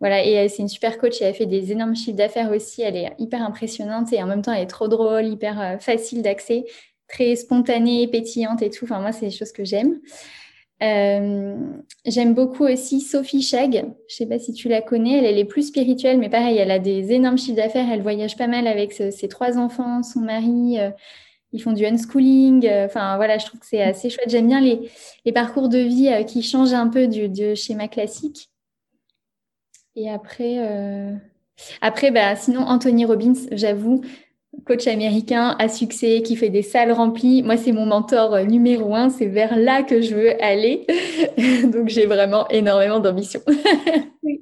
voilà, 0.00 0.24
et 0.24 0.48
c'est 0.48 0.62
une 0.62 0.68
super 0.68 0.98
coach. 0.98 1.20
elle 1.20 1.30
a 1.30 1.32
fait 1.32 1.46
des 1.46 1.72
énormes 1.72 1.96
chiffres 1.96 2.16
d'affaires 2.16 2.50
aussi. 2.52 2.82
Elle 2.82 2.96
est 2.96 3.12
hyper 3.18 3.42
impressionnante 3.42 4.12
et 4.12 4.22
en 4.22 4.26
même 4.26 4.42
temps, 4.42 4.52
elle 4.52 4.62
est 4.62 4.66
trop 4.66 4.88
drôle, 4.88 5.26
hyper 5.26 5.78
facile 5.80 6.22
d'accès, 6.22 6.64
très 7.08 7.34
spontanée, 7.36 8.06
pétillante 8.08 8.62
et 8.62 8.70
tout. 8.70 8.84
Enfin, 8.84 9.00
moi, 9.00 9.12
c'est 9.12 9.26
des 9.26 9.32
choses 9.32 9.52
que 9.52 9.64
j'aime. 9.64 10.00
Euh, 10.82 11.56
j'aime 12.04 12.34
beaucoup 12.34 12.64
aussi 12.64 13.00
Sophie 13.00 13.42
Chag. 13.42 13.72
Je 13.72 13.78
ne 13.78 13.92
sais 14.08 14.26
pas 14.26 14.38
si 14.38 14.52
tu 14.52 14.68
la 14.68 14.82
connais. 14.82 15.24
Elle, 15.24 15.38
est 15.38 15.44
plus 15.44 15.68
spirituelle, 15.68 16.18
mais 16.18 16.28
pareil, 16.28 16.58
elle 16.58 16.70
a 16.70 16.78
des 16.78 17.12
énormes 17.12 17.38
chiffres 17.38 17.56
d'affaires. 17.56 17.86
Elle 17.90 18.02
voyage 18.02 18.36
pas 18.36 18.48
mal 18.48 18.66
avec 18.66 18.92
ses 18.92 19.28
trois 19.28 19.58
enfants, 19.58 20.02
son 20.02 20.20
mari. 20.20 20.78
Euh, 20.78 20.90
ils 21.52 21.62
font 21.62 21.72
du 21.72 21.84
unschooling. 21.86 22.66
Euh, 22.66 22.86
enfin, 22.86 23.16
voilà, 23.16 23.38
je 23.38 23.46
trouve 23.46 23.60
que 23.60 23.66
c'est 23.66 23.82
assez 23.82 24.10
chouette. 24.10 24.30
J'aime 24.30 24.48
bien 24.48 24.60
les, 24.60 25.32
parcours 25.32 25.68
de 25.68 25.78
vie 25.78 26.10
qui 26.26 26.42
changent 26.42 26.72
un 26.72 26.88
peu 26.88 27.06
du, 27.06 27.28
du, 27.28 27.54
schéma 27.54 27.88
classique. 27.88 28.48
Et 29.94 30.10
après, 30.10 30.56
après 31.82 32.10
bah, 32.10 32.34
sinon, 32.34 32.62
Anthony 32.62 33.04
Robbins, 33.04 33.34
j'avoue, 33.52 34.00
coach 34.64 34.86
américain 34.86 35.56
à 35.58 35.68
succès 35.68 36.22
qui 36.22 36.36
fait 36.36 36.50
des 36.50 36.62
salles 36.62 36.92
remplies. 36.92 37.42
Moi, 37.42 37.56
c'est 37.56 37.72
mon 37.72 37.86
mentor 37.86 38.34
euh, 38.34 38.44
numéro 38.44 38.94
un. 38.94 39.08
C'est 39.08 39.26
vers 39.26 39.56
là 39.56 39.82
que 39.82 40.00
je 40.00 40.14
veux 40.14 40.42
aller. 40.42 40.86
Donc, 41.72 41.88
j'ai 41.88 42.06
vraiment 42.06 42.46
énormément 42.48 43.00
d'ambition. 43.00 43.40
mais, 44.22 44.40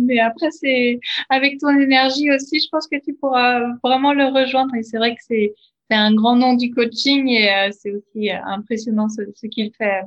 mais, 0.00 0.18
après, 0.20 0.50
c'est 0.50 1.00
avec 1.28 1.58
ton 1.58 1.76
énergie 1.78 2.30
aussi, 2.32 2.60
je 2.60 2.68
pense 2.70 2.86
que 2.86 2.96
tu 3.04 3.14
pourras 3.14 3.60
vraiment 3.82 4.12
le 4.12 4.26
rejoindre. 4.26 4.74
Et 4.76 4.82
c'est 4.82 4.98
vrai 4.98 5.14
que 5.14 5.20
c'est 5.22 5.54
un 5.90 6.14
grand 6.14 6.36
nom 6.36 6.54
du 6.54 6.70
coaching 6.70 7.28
et 7.28 7.50
euh, 7.50 7.70
c'est 7.72 7.92
aussi 7.92 8.30
euh, 8.30 8.38
impressionnant 8.46 9.08
ce, 9.08 9.46
qu'il 9.46 9.72
fait. 9.76 10.02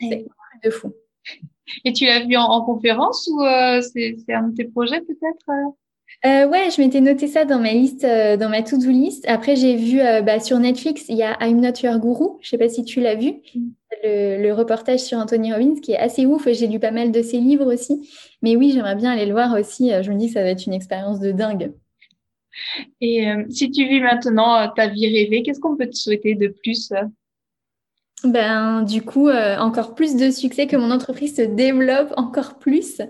C'est 0.00 0.26
de 0.64 0.70
fou. 0.70 0.94
Et 1.84 1.92
tu 1.92 2.06
l'as 2.06 2.24
vu 2.24 2.36
en, 2.36 2.64
conférence 2.64 3.28
ou 3.30 3.42
c'est 3.82 4.16
un 4.30 4.48
de 4.48 4.54
tes 4.54 4.64
projets 4.64 5.00
peut-être 5.02 5.74
euh, 6.24 6.48
ouais, 6.48 6.68
je 6.70 6.80
m'étais 6.80 7.00
noté 7.00 7.28
ça 7.28 7.44
dans 7.44 7.60
ma 7.60 7.72
liste, 7.72 8.02
euh, 8.02 8.36
dans 8.36 8.48
ma 8.48 8.62
to-do 8.62 8.90
list. 8.90 9.24
Après, 9.28 9.54
j'ai 9.54 9.76
vu 9.76 10.00
euh, 10.00 10.20
bah, 10.20 10.40
sur 10.40 10.58
Netflix, 10.58 11.04
il 11.08 11.16
y 11.16 11.22
a 11.22 11.36
I'm 11.40 11.60
Not 11.60 11.80
Your 11.84 12.00
Guru. 12.00 12.38
Je 12.40 12.48
sais 12.48 12.58
pas 12.58 12.68
si 12.68 12.84
tu 12.84 13.00
l'as 13.00 13.14
vu, 13.14 13.34
mm. 13.54 13.70
le, 14.02 14.52
reportage 14.52 15.00
sur 15.00 15.18
Anthony 15.18 15.52
Robbins, 15.52 15.80
qui 15.80 15.92
est 15.92 15.98
assez 15.98 16.26
ouf. 16.26 16.48
J'ai 16.50 16.66
lu 16.66 16.80
pas 16.80 16.90
mal 16.90 17.12
de 17.12 17.22
ses 17.22 17.38
livres 17.38 17.72
aussi. 17.72 18.10
Mais 18.42 18.56
oui, 18.56 18.72
j'aimerais 18.72 18.96
bien 18.96 19.12
aller 19.12 19.26
le 19.26 19.32
voir 19.32 19.56
aussi. 19.58 19.90
Je 20.02 20.10
me 20.10 20.18
dis 20.18 20.26
que 20.26 20.32
ça 20.32 20.42
va 20.42 20.48
être 20.48 20.66
une 20.66 20.74
expérience 20.74 21.20
de 21.20 21.30
dingue. 21.30 21.72
Et 23.00 23.28
si 23.50 23.70
tu 23.70 23.86
vis 23.86 24.00
maintenant 24.00 24.68
ta 24.74 24.88
vie 24.88 25.06
rêvée, 25.06 25.44
qu'est-ce 25.44 25.60
qu'on 25.60 25.76
peut 25.76 25.88
te 25.88 25.96
souhaiter 25.96 26.34
de 26.34 26.48
plus 26.48 26.92
ben, 28.24 28.82
du 28.82 29.02
coup, 29.02 29.30
encore 29.30 29.94
plus 29.94 30.16
de 30.16 30.32
succès, 30.32 30.66
que 30.66 30.76
mon 30.76 30.90
entreprise 30.90 31.36
se 31.36 31.42
développe 31.42 32.12
encore 32.16 32.58
plus 32.58 33.00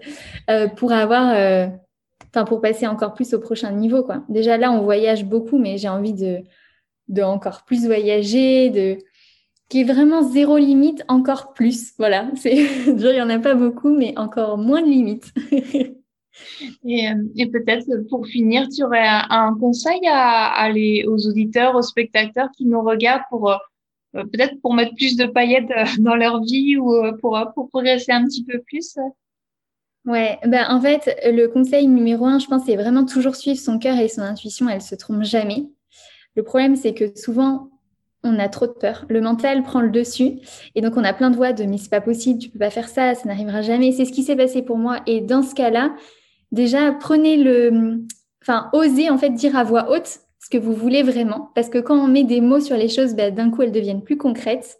pour 0.76 0.92
avoir 0.92 1.70
enfin 2.28 2.44
pour 2.44 2.60
passer 2.60 2.86
encore 2.86 3.14
plus 3.14 3.34
au 3.34 3.40
prochain 3.40 3.72
niveau 3.72 4.02
quoi. 4.02 4.22
Déjà 4.28 4.56
là 4.56 4.72
on 4.72 4.82
voyage 4.82 5.24
beaucoup 5.24 5.58
mais 5.58 5.78
j'ai 5.78 5.88
envie 5.88 6.14
de 6.14 6.42
de 7.08 7.22
encore 7.22 7.64
plus 7.64 7.86
voyager, 7.86 8.70
de 8.70 8.98
qui 9.68 9.80
est 9.80 9.84
vraiment 9.84 10.22
zéro 10.22 10.56
limite 10.56 11.04
encore 11.08 11.52
plus. 11.52 11.92
Voilà, 11.98 12.30
c'est 12.36 12.56
il 12.56 13.00
y 13.00 13.22
en 13.22 13.30
a 13.30 13.38
pas 13.38 13.54
beaucoup 13.54 13.90
mais 13.90 14.16
encore 14.18 14.58
moins 14.58 14.82
de 14.82 14.88
limites. 14.88 15.32
et, 16.84 17.08
euh, 17.08 17.14
et 17.36 17.46
peut-être 17.46 18.08
pour 18.08 18.26
finir, 18.26 18.68
tu 18.68 18.84
aurais 18.84 19.06
un 19.06 19.56
conseil 19.58 20.00
aux 21.06 21.26
auditeurs, 21.26 21.74
aux 21.74 21.82
spectateurs 21.82 22.48
qui 22.56 22.66
nous 22.66 22.80
regardent 22.80 23.24
pour 23.30 23.50
euh, 23.50 23.56
peut-être 24.12 24.60
pour 24.62 24.74
mettre 24.74 24.94
plus 24.94 25.16
de 25.16 25.26
paillettes 25.26 25.70
euh, 25.70 25.84
dans 25.98 26.14
leur 26.14 26.42
vie 26.42 26.76
ou 26.76 26.94
pour, 27.20 27.38
pour 27.54 27.68
progresser 27.68 28.12
un 28.12 28.24
petit 28.24 28.44
peu 28.44 28.60
plus? 28.60 28.96
Ouais, 30.08 30.38
ben 30.46 30.64
en 30.70 30.80
fait, 30.80 31.20
le 31.26 31.48
conseil 31.48 31.86
numéro 31.86 32.24
un, 32.24 32.38
je 32.38 32.46
pense, 32.46 32.62
c'est 32.64 32.76
vraiment 32.76 33.04
toujours 33.04 33.36
suivre 33.36 33.60
son 33.60 33.78
cœur 33.78 33.98
et 33.98 34.08
son 34.08 34.22
intuition. 34.22 34.66
Elle 34.66 34.80
se 34.80 34.94
trompe 34.94 35.22
jamais. 35.22 35.66
Le 36.34 36.42
problème, 36.42 36.76
c'est 36.76 36.94
que 36.94 37.14
souvent, 37.14 37.68
on 38.24 38.38
a 38.38 38.48
trop 38.48 38.66
de 38.66 38.72
peur. 38.72 39.04
Le 39.10 39.20
mental 39.20 39.62
prend 39.62 39.82
le 39.82 39.90
dessus. 39.90 40.38
Et 40.74 40.80
donc, 40.80 40.96
on 40.96 41.04
a 41.04 41.12
plein 41.12 41.30
de 41.30 41.36
voix 41.36 41.52
de 41.52 41.64
mais 41.64 41.76
c'est 41.76 41.90
pas 41.90 42.00
possible, 42.00 42.40
tu 42.40 42.48
peux 42.48 42.58
pas 42.58 42.70
faire 42.70 42.88
ça, 42.88 43.14
ça 43.14 43.28
n'arrivera 43.28 43.60
jamais. 43.60 43.92
C'est 43.92 44.06
ce 44.06 44.12
qui 44.12 44.22
s'est 44.22 44.34
passé 44.34 44.62
pour 44.62 44.78
moi. 44.78 45.00
Et 45.06 45.20
dans 45.20 45.42
ce 45.42 45.54
cas-là, 45.54 45.94
déjà, 46.52 46.92
prenez 46.92 47.36
le. 47.36 48.00
Enfin, 48.40 48.70
osez 48.72 49.10
en 49.10 49.18
fait 49.18 49.28
dire 49.30 49.56
à 49.56 49.62
voix 49.62 49.90
haute 49.90 50.20
ce 50.38 50.48
que 50.48 50.56
vous 50.56 50.72
voulez 50.72 51.02
vraiment. 51.02 51.50
Parce 51.54 51.68
que 51.68 51.76
quand 51.76 51.98
on 51.98 52.08
met 52.08 52.24
des 52.24 52.40
mots 52.40 52.60
sur 52.60 52.78
les 52.78 52.88
choses, 52.88 53.14
ben, 53.14 53.34
d'un 53.34 53.50
coup, 53.50 53.60
elles 53.60 53.72
deviennent 53.72 54.02
plus 54.02 54.16
concrètes. 54.16 54.78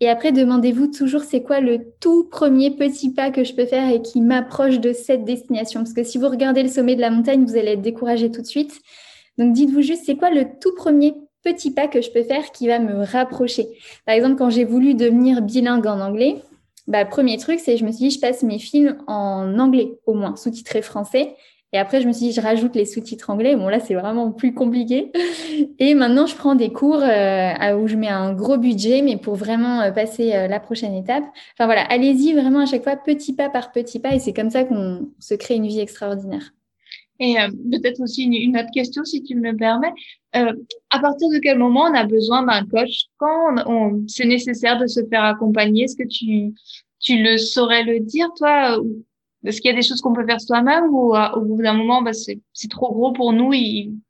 Et 0.00 0.08
après, 0.08 0.32
demandez-vous 0.32 0.86
toujours 0.86 1.22
c'est 1.22 1.42
quoi 1.42 1.60
le 1.60 1.80
tout 2.00 2.24
premier 2.24 2.70
petit 2.70 3.12
pas 3.12 3.30
que 3.30 3.44
je 3.44 3.54
peux 3.54 3.66
faire 3.66 3.88
et 3.90 4.00
qui 4.00 4.22
m'approche 4.22 4.80
de 4.80 4.94
cette 4.94 5.24
destination? 5.24 5.80
Parce 5.80 5.92
que 5.92 6.04
si 6.04 6.16
vous 6.16 6.28
regardez 6.28 6.62
le 6.62 6.70
sommet 6.70 6.96
de 6.96 7.02
la 7.02 7.10
montagne, 7.10 7.44
vous 7.44 7.56
allez 7.56 7.72
être 7.72 7.82
découragé 7.82 8.30
tout 8.30 8.40
de 8.40 8.46
suite. 8.46 8.80
Donc 9.36 9.52
dites-vous 9.52 9.82
juste 9.82 10.04
c'est 10.06 10.16
quoi 10.16 10.30
le 10.30 10.46
tout 10.60 10.74
premier 10.74 11.14
petit 11.44 11.70
pas 11.70 11.86
que 11.86 12.00
je 12.00 12.10
peux 12.10 12.22
faire 12.22 12.50
qui 12.50 12.66
va 12.66 12.78
me 12.78 13.04
rapprocher? 13.04 13.68
Par 14.06 14.14
exemple, 14.14 14.36
quand 14.36 14.50
j'ai 14.50 14.64
voulu 14.64 14.94
devenir 14.94 15.42
bilingue 15.42 15.86
en 15.86 16.00
anglais, 16.00 16.36
bah, 16.86 17.04
premier 17.04 17.36
truc, 17.36 17.60
c'est 17.60 17.76
je 17.76 17.84
me 17.84 17.92
suis 17.92 18.08
dit, 18.08 18.10
je 18.10 18.20
passe 18.20 18.42
mes 18.42 18.58
films 18.58 18.96
en 19.06 19.58
anglais, 19.58 19.92
au 20.06 20.14
moins, 20.14 20.34
sous-titrés 20.34 20.82
français. 20.82 21.34
Et 21.72 21.78
après, 21.78 22.00
je 22.00 22.08
me 22.08 22.12
suis 22.12 22.26
dit, 22.26 22.32
je 22.32 22.40
rajoute 22.40 22.74
les 22.74 22.84
sous-titres 22.84 23.30
anglais. 23.30 23.54
Bon, 23.54 23.68
là, 23.68 23.78
c'est 23.78 23.94
vraiment 23.94 24.32
plus 24.32 24.52
compliqué. 24.52 25.12
Et 25.78 25.94
maintenant, 25.94 26.26
je 26.26 26.34
prends 26.34 26.56
des 26.56 26.72
cours 26.72 27.00
euh, 27.00 27.76
où 27.76 27.86
je 27.86 27.96
mets 27.96 28.08
un 28.08 28.32
gros 28.32 28.58
budget, 28.58 29.02
mais 29.02 29.16
pour 29.16 29.36
vraiment 29.36 29.80
euh, 29.80 29.92
passer 29.92 30.34
euh, 30.34 30.48
la 30.48 30.58
prochaine 30.58 30.94
étape. 30.94 31.22
Enfin 31.54 31.66
voilà, 31.66 31.82
allez-y 31.82 32.32
vraiment 32.32 32.60
à 32.60 32.66
chaque 32.66 32.82
fois, 32.82 32.96
petit 32.96 33.34
pas 33.34 33.50
par 33.50 33.70
petit 33.70 34.00
pas. 34.00 34.14
Et 34.14 34.18
c'est 34.18 34.32
comme 34.32 34.50
ça 34.50 34.64
qu'on 34.64 35.10
se 35.20 35.34
crée 35.34 35.54
une 35.54 35.68
vie 35.68 35.78
extraordinaire. 35.78 36.52
Et 37.22 37.34
peut-être 37.70 38.00
aussi 38.00 38.24
une, 38.24 38.56
autre 38.56 38.70
question, 38.72 39.04
si 39.04 39.22
tu 39.22 39.34
me 39.34 39.50
le 39.50 39.54
permets. 39.54 39.92
à 40.32 40.98
partir 41.00 41.28
de 41.28 41.38
quel 41.38 41.58
moment 41.58 41.82
on 41.82 41.94
a 41.94 42.06
besoin 42.06 42.44
d'un 42.44 42.64
coach? 42.64 43.08
Quand 43.18 43.56
c'est 44.08 44.24
nécessaire 44.24 44.78
de 44.78 44.86
se 44.86 45.04
faire 45.04 45.24
accompagner? 45.24 45.84
Est-ce 45.84 45.96
que 45.96 46.08
tu, 46.08 46.54
tu 46.98 47.22
le 47.22 47.36
saurais 47.36 47.84
le 47.84 48.00
dire, 48.00 48.30
toi 48.38 48.80
est-ce 49.44 49.60
qu'il 49.60 49.70
y 49.70 49.74
a 49.74 49.76
des 49.76 49.86
choses 49.86 50.00
qu'on 50.00 50.12
peut 50.12 50.26
faire 50.26 50.40
soi-même 50.40 50.92
ou 50.92 51.14
au 51.16 51.40
bout 51.40 51.62
d'un 51.62 51.74
moment, 51.74 52.02
bah, 52.02 52.12
c'est 52.12 52.40
trop 52.68 52.92
gros 52.92 53.12
pour 53.12 53.32
nous 53.32 53.52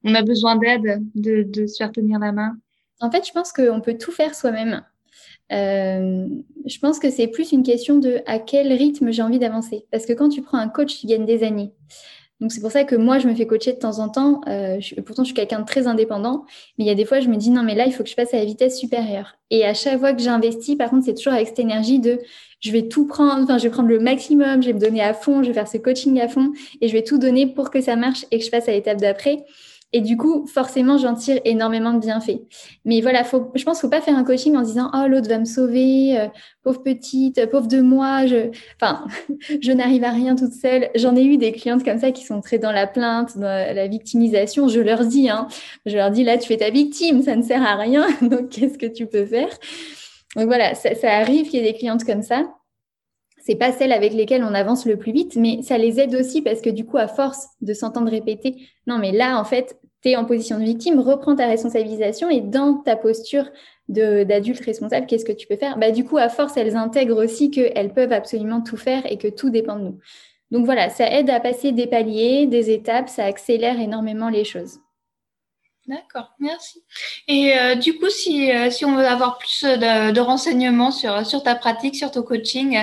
on 0.05 0.14
a 0.14 0.23
besoin 0.23 0.57
d'aide, 0.57 1.03
de, 1.14 1.43
de 1.43 1.66
se 1.66 1.77
faire 1.77 1.93
tenir 1.93 2.19
la 2.19 2.33
main? 2.33 2.57
En 3.01 3.11
fait, 3.11 3.27
je 3.27 3.33
pense 3.33 3.53
qu'on 3.53 3.81
peut 3.81 3.97
tout 3.97 4.12
faire 4.12 4.35
soi-même. 4.35 4.83
Euh, 5.53 6.29
je 6.66 6.79
pense 6.79 6.99
que 6.99 7.11
c'est 7.11 7.27
plus 7.27 7.53
une 7.53 7.62
question 7.62 7.99
de 7.99 8.23
à 8.27 8.38
quel 8.38 8.73
rythme 8.73 9.11
j'ai 9.11 9.23
envie 9.23 9.38
d'avancer. 9.38 9.87
Parce 9.90 10.07
que 10.07 10.12
quand 10.12 10.29
tu 10.29 10.43
prends 10.43 10.59
un 10.59 10.69
coach, 10.69 10.99
tu 11.01 11.07
gagnes 11.07 11.27
des 11.27 11.43
années. 11.43 11.73
Donc 12.40 12.53
c'est 12.53 12.61
pour 12.61 12.70
ça 12.70 12.85
que 12.85 12.96
moi, 12.96 13.18
je 13.18 13.29
me 13.29 13.35
fais 13.35 13.46
coacher 13.46 13.74
de 13.74 13.79
temps 13.79 13.98
en 13.98 14.09
temps. 14.09 14.40
Euh, 14.48 14.81
pourtant, 15.05 15.24
je 15.24 15.29
suis 15.29 15.35
quelqu'un 15.35 15.61
de 15.61 15.66
très 15.66 15.87
indépendant, 15.87 16.44
mais 16.79 16.85
il 16.85 16.88
y 16.88 16.90
a 16.90 16.94
des 16.94 17.05
fois, 17.05 17.20
je 17.20 17.29
me 17.29 17.37
dis 17.37 17.50
non, 17.50 17.62
mais 17.62 17.74
là, 17.74 17.85
il 17.87 17.92
faut 17.92 18.03
que 18.03 18.09
je 18.09 18.16
passe 18.16 18.33
à 18.33 18.38
la 18.38 18.44
vitesse 18.46 18.79
supérieure. 18.79 19.37
Et 19.50 19.66
à 19.66 19.74
chaque 19.74 19.98
fois 19.98 20.14
que 20.14 20.22
j'investis, 20.22 20.76
par 20.76 20.88
contre, 20.88 21.05
c'est 21.05 21.14
toujours 21.14 21.35
avec 21.35 21.48
cette 21.48 21.59
énergie 21.59 21.98
de 21.98 22.18
je 22.61 22.72
vais 22.72 22.88
tout 22.88 23.07
prendre, 23.07 23.42
enfin, 23.44 23.59
je 23.59 23.64
vais 23.64 23.70
prendre 23.70 23.88
le 23.88 23.98
maximum, 23.98 24.62
je 24.62 24.68
vais 24.68 24.74
me 24.74 24.81
donner 24.81 25.03
à 25.03 25.12
fond, 25.12 25.42
je 25.42 25.48
vais 25.48 25.55
faire 25.55 25.68
ce 25.68 25.79
coaching 25.79 26.20
à 26.20 26.29
fond 26.29 26.53
et 26.81 26.88
je 26.88 26.92
vais 26.92 27.03
tout 27.03 27.18
donner 27.18 27.46
pour 27.46 27.70
que 27.70 27.81
ça 27.81 27.96
marche 27.96 28.24
et 28.31 28.38
que 28.38 28.44
je 28.44 28.50
passe 28.50 28.68
à 28.68 28.72
l'étape 28.72 28.98
d'après. 28.98 29.44
Et 29.92 30.00
du 30.00 30.16
coup, 30.16 30.46
forcément, 30.46 30.98
j'en 30.98 31.14
tire 31.14 31.40
énormément 31.44 31.92
de 31.92 31.98
bienfaits. 31.98 32.42
Mais 32.85 33.00
voilà, 33.00 33.24
faut, 33.24 33.50
je 33.57 33.64
pense 33.64 33.81
qu'il 33.81 33.88
ne 33.88 33.92
faut 33.92 33.98
pas 33.98 34.05
faire 34.05 34.16
un 34.16 34.22
coaching 34.22 34.57
en 34.57 34.62
disant 34.62 34.88
Oh, 34.94 35.09
l'autre 35.09 35.29
va 35.29 35.38
me 35.38 35.44
sauver, 35.44 36.18
euh, 36.18 36.29
pauvre 36.62 36.83
petite, 36.83 37.38
euh, 37.38 37.46
pauvre 37.48 37.66
de 37.66 37.81
moi. 37.81 38.26
Je... 38.26 38.50
Je 39.61 39.72
n'arrive 39.72 40.05
à 40.05 40.11
rien 40.11 40.37
toute 40.37 40.53
seule. 40.53 40.90
J'en 40.94 41.16
ai 41.16 41.24
eu 41.24 41.38
des 41.38 41.50
clientes 41.50 41.85
comme 41.85 41.98
ça 41.98 42.12
qui 42.12 42.24
sont 42.24 42.40
très 42.40 42.59
dans 42.59 42.70
la 42.70 42.87
plainte, 42.87 43.37
dans 43.37 43.74
la 43.74 43.88
victimisation. 43.88 44.68
Je 44.68 44.81
leur 44.81 45.05
dis, 45.05 45.29
hein, 45.29 45.48
je 45.87 45.96
leur 45.96 46.11
dis 46.11 46.22
Là, 46.22 46.38
tu 46.38 46.46
fais 46.46 46.59
ta 46.59 46.70
victime, 46.70 47.22
ça 47.22 47.35
ne 47.35 47.42
sert 47.42 47.62
à 47.62 47.74
rien. 47.74 48.07
Donc, 48.22 48.50
qu'est-ce 48.50 48.79
que 48.79 48.87
tu 48.87 49.07
peux 49.07 49.26
faire? 49.26 49.50
Donc 50.37 50.46
voilà, 50.46 50.76
ça, 50.76 50.94
ça 50.94 51.11
arrive 51.14 51.48
qu'il 51.48 51.61
y 51.61 51.66
ait 51.66 51.72
des 51.72 51.76
clientes 51.76 52.05
comme 52.05 52.22
ça 52.22 52.44
c'est 53.50 53.57
pas 53.57 53.72
celles 53.72 53.92
avec 53.92 54.12
lesquelles 54.12 54.44
on 54.44 54.55
avance 54.55 54.87
le 54.87 54.96
plus 54.96 55.12
vite, 55.12 55.37
mais 55.37 55.62
ça 55.62 55.79
les 55.79 55.98
aide 55.98 56.14
aussi 56.14 56.42
parce 56.42 56.61
que 56.61 56.70
du 56.70 56.85
coup, 56.85 56.98
à 56.98 57.09
force 57.09 57.48
de 57.61 57.72
s'entendre 57.72 58.11
répéter, 58.11 58.68
non, 58.87 58.98
mais 58.98 59.12
là, 59.12 59.40
en 59.40 59.44
fait, 59.44 59.79
tu 60.03 60.11
es 60.11 60.17
en 60.17 60.25
position 60.25 60.59
de 60.59 60.65
victime, 60.65 60.99
reprends 61.01 61.37
ta 61.37 61.47
responsabilisation 61.47 62.31
et 62.31 62.41
dans 62.41 62.75
ta 62.75 62.97
posture 62.97 63.45
d'adulte 63.89 64.65
responsable, 64.65 65.07
qu'est-ce 65.07 65.25
que 65.25 65.33
tu 65.33 65.47
peux 65.47 65.57
faire? 65.57 65.77
Bah, 65.77 65.91
Du 65.91 66.05
coup, 66.05 66.17
à 66.17 66.29
force, 66.29 66.57
elles 66.57 66.77
intègrent 66.77 67.23
aussi 67.23 67.51
qu'elles 67.51 67.93
peuvent 67.93 68.13
absolument 68.13 68.61
tout 68.61 68.77
faire 68.77 69.03
et 69.11 69.19
que 69.19 69.29
tout 69.29 69.51
dépend 69.51 69.77
de 69.77 69.83
nous. 69.83 69.99
Donc 70.51 70.65
voilà, 70.65 70.91
ça 70.91 71.11
aide 71.11 71.31
à 71.31 71.41
passer 71.41 71.73
des 71.73 71.87
paliers, 71.87 72.47
des 72.47 72.71
étapes, 72.71 73.09
ça 73.09 73.25
accélère 73.25 73.79
énormément 73.79 74.29
les 74.29 74.45
choses. 74.45 74.81
D'accord, 75.87 76.35
merci. 76.39 76.85
Et 77.27 77.59
euh, 77.59 77.75
du 77.75 77.99
coup, 77.99 78.11
si, 78.11 78.53
euh, 78.53 78.71
si 78.71 78.85
on 78.85 78.95
veut 78.95 79.07
avoir 79.07 79.39
plus 79.39 79.63
de, 79.63 80.21
renseignements 80.21 80.93
sur, 80.93 81.27
sur 81.27 81.43
ta 81.43 81.55
pratique, 81.55 81.97
sur 81.97 82.11
ton 82.11 82.23
coaching, 82.23 82.79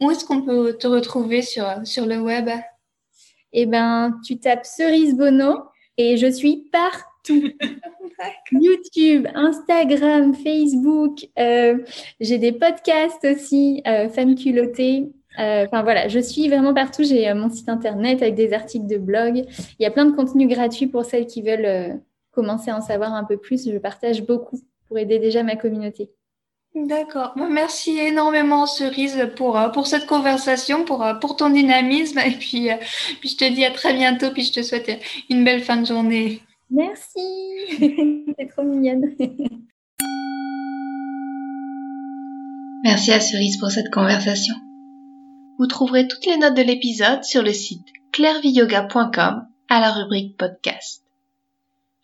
où 0.00 0.10
est-ce 0.10 0.24
qu'on 0.24 0.42
peut 0.42 0.76
te 0.78 0.86
retrouver 0.86 1.42
sur, 1.42 1.66
sur 1.84 2.06
le 2.06 2.20
web? 2.20 2.50
Eh 3.52 3.66
bien, 3.66 4.16
tu 4.24 4.38
tapes 4.38 4.64
Cerise 4.64 5.16
Bono 5.16 5.71
et 5.96 6.16
je 6.16 6.26
suis 6.26 6.68
partout. 6.72 7.50
YouTube, 8.52 9.26
Instagram, 9.34 10.34
Facebook. 10.34 11.28
Euh, 11.38 11.78
j'ai 12.20 12.38
des 12.38 12.52
podcasts 12.52 13.24
aussi, 13.24 13.82
euh, 13.86 14.08
Femmes 14.08 14.34
culottées. 14.34 15.10
Euh, 15.38 15.64
enfin 15.66 15.82
voilà, 15.82 16.08
je 16.08 16.18
suis 16.18 16.48
vraiment 16.48 16.74
partout. 16.74 17.04
J'ai 17.04 17.32
mon 17.34 17.48
site 17.48 17.68
internet 17.68 18.22
avec 18.22 18.34
des 18.34 18.52
articles 18.52 18.86
de 18.86 18.98
blog. 18.98 19.44
Il 19.78 19.82
y 19.82 19.86
a 19.86 19.90
plein 19.90 20.04
de 20.04 20.14
contenus 20.14 20.48
gratuits 20.48 20.86
pour 20.86 21.04
celles 21.04 21.26
qui 21.26 21.42
veulent 21.42 22.00
commencer 22.32 22.70
à 22.70 22.76
en 22.76 22.80
savoir 22.80 23.14
un 23.14 23.24
peu 23.24 23.36
plus. 23.36 23.70
Je 23.70 23.78
partage 23.78 24.22
beaucoup 24.24 24.60
pour 24.88 24.98
aider 24.98 25.18
déjà 25.18 25.42
ma 25.42 25.56
communauté. 25.56 26.10
D'accord. 26.74 27.34
Merci 27.36 27.98
énormément, 27.98 28.66
Cerise, 28.66 29.28
pour, 29.36 29.58
pour 29.74 29.86
cette 29.86 30.06
conversation, 30.06 30.84
pour, 30.84 31.04
pour 31.20 31.36
ton 31.36 31.50
dynamisme. 31.50 32.18
Et 32.18 32.30
puis, 32.30 32.68
puis, 33.20 33.28
je 33.28 33.36
te 33.36 33.52
dis 33.52 33.64
à 33.64 33.70
très 33.70 33.92
bientôt. 33.92 34.30
Puis, 34.30 34.44
je 34.44 34.52
te 34.52 34.62
souhaite 34.62 34.90
une 35.28 35.44
belle 35.44 35.62
fin 35.62 35.76
de 35.76 35.86
journée. 35.86 36.40
Merci. 36.70 37.20
C'est 37.78 38.48
trop 38.48 38.62
mignonne. 38.62 39.14
Merci 42.84 43.12
à 43.12 43.20
Cerise 43.20 43.58
pour 43.58 43.70
cette 43.70 43.90
conversation. 43.90 44.54
Vous 45.58 45.66
trouverez 45.66 46.08
toutes 46.08 46.26
les 46.26 46.38
notes 46.38 46.56
de 46.56 46.62
l'épisode 46.62 47.22
sur 47.22 47.42
le 47.42 47.52
site 47.52 47.86
clairviyoga.com 48.12 49.46
à 49.68 49.80
la 49.80 49.92
rubrique 49.92 50.36
podcast. 50.36 51.01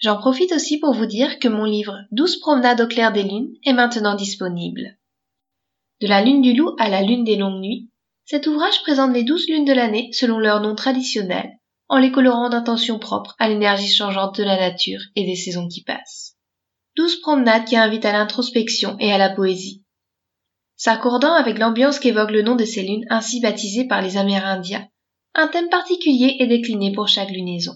J'en 0.01 0.17
profite 0.17 0.53
aussi 0.53 0.79
pour 0.79 0.95
vous 0.95 1.07
dire 1.07 1.41
que 1.41 1.49
mon 1.49 1.65
livre 1.65 1.99
12 2.13 2.39
promenades 2.39 2.81
au 2.81 2.87
clair 2.87 3.13
des 3.13 3.25
lunes 3.25 3.53
est 3.65 3.73
maintenant 3.73 4.15
disponible. 4.15 4.97
De 6.01 6.07
la 6.07 6.23
lune 6.23 6.41
du 6.41 6.55
loup 6.55 6.77
à 6.79 6.89
la 6.89 7.03
lune 7.03 7.25
des 7.25 7.35
longues 7.35 7.61
nuits, 7.61 7.91
cet 8.25 8.47
ouvrage 8.47 8.81
présente 8.83 9.13
les 9.13 9.25
douze 9.25 9.49
lunes 9.49 9.65
de 9.65 9.73
l'année 9.73 10.11
selon 10.13 10.39
leur 10.39 10.61
nom 10.61 10.77
traditionnel, 10.77 11.51
en 11.89 11.99
les 11.99 12.13
colorant 12.13 12.49
d'intentions 12.49 13.01
propres 13.01 13.35
à 13.41 13.49
l'énergie 13.49 13.93
changeante 13.93 14.39
de 14.39 14.45
la 14.45 14.57
nature 14.57 15.01
et 15.17 15.25
des 15.25 15.35
saisons 15.35 15.67
qui 15.67 15.83
passent. 15.83 16.37
Douze 16.97 17.21
promenades 17.21 17.65
qui 17.65 17.77
invitent 17.77 18.05
à 18.05 18.13
l'introspection 18.13 18.97
et 19.01 19.13
à 19.13 19.19
la 19.19 19.31
poésie. 19.31 19.83
S'accordant 20.77 21.33
avec 21.33 21.59
l'ambiance 21.59 21.99
qu'évoque 21.99 22.31
le 22.31 22.43
nom 22.43 22.55
de 22.55 22.65
ces 22.65 22.83
lunes 22.83 23.07
ainsi 23.11 23.41
baptisées 23.41 23.89
par 23.89 24.01
les 24.01 24.17
Amérindiens, 24.17 24.87
un 25.35 25.49
thème 25.49 25.71
particulier 25.71 26.37
est 26.39 26.47
décliné 26.47 26.93
pour 26.93 27.09
chaque 27.09 27.31
lunaison. 27.31 27.73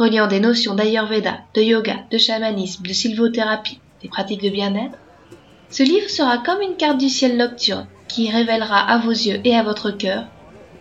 Reliant 0.00 0.26
des 0.26 0.40
notions 0.40 0.74
d'Ayurveda, 0.74 1.40
de 1.54 1.60
yoga, 1.60 1.96
de 2.10 2.16
chamanisme, 2.16 2.84
de 2.84 2.92
sylvothérapie, 2.92 3.80
des 4.02 4.08
pratiques 4.08 4.42
de 4.42 4.48
bien-être, 4.48 4.96
ce 5.68 5.82
livre 5.82 6.08
sera 6.08 6.38
comme 6.38 6.62
une 6.62 6.76
carte 6.76 6.98
du 6.98 7.10
ciel 7.10 7.36
nocturne 7.36 7.86
qui 8.08 8.30
révélera 8.30 8.80
à 8.80 8.98
vos 8.98 9.10
yeux 9.10 9.40
et 9.44 9.54
à 9.54 9.62
votre 9.62 9.90
cœur 9.90 10.24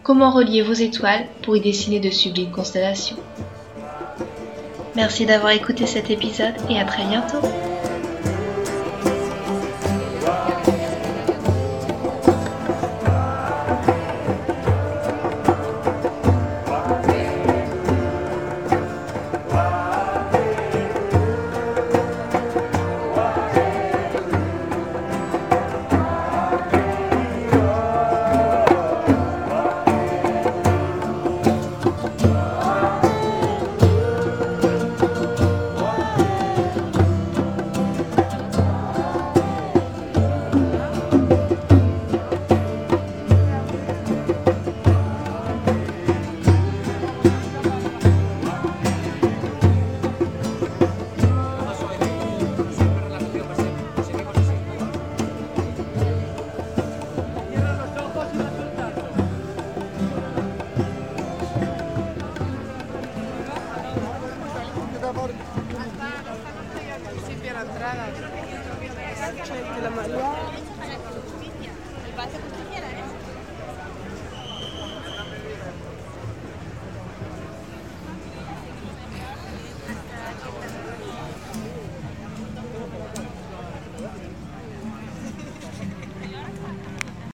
comment 0.04 0.32
relier 0.32 0.62
vos 0.62 0.74
étoiles 0.74 1.28
pour 1.44 1.58
y 1.58 1.62
dessiner 1.62 2.00
de 2.00 2.10
sublimes 2.10 2.52
constellations. 2.52 3.18
Merci 4.96 5.26
d'avoir 5.26 5.52
écouté 5.52 5.86
cet 5.86 6.10
épisode 6.10 6.56
et 6.70 6.80
à 6.80 6.86
très 6.86 7.04
bientôt. 7.04 7.42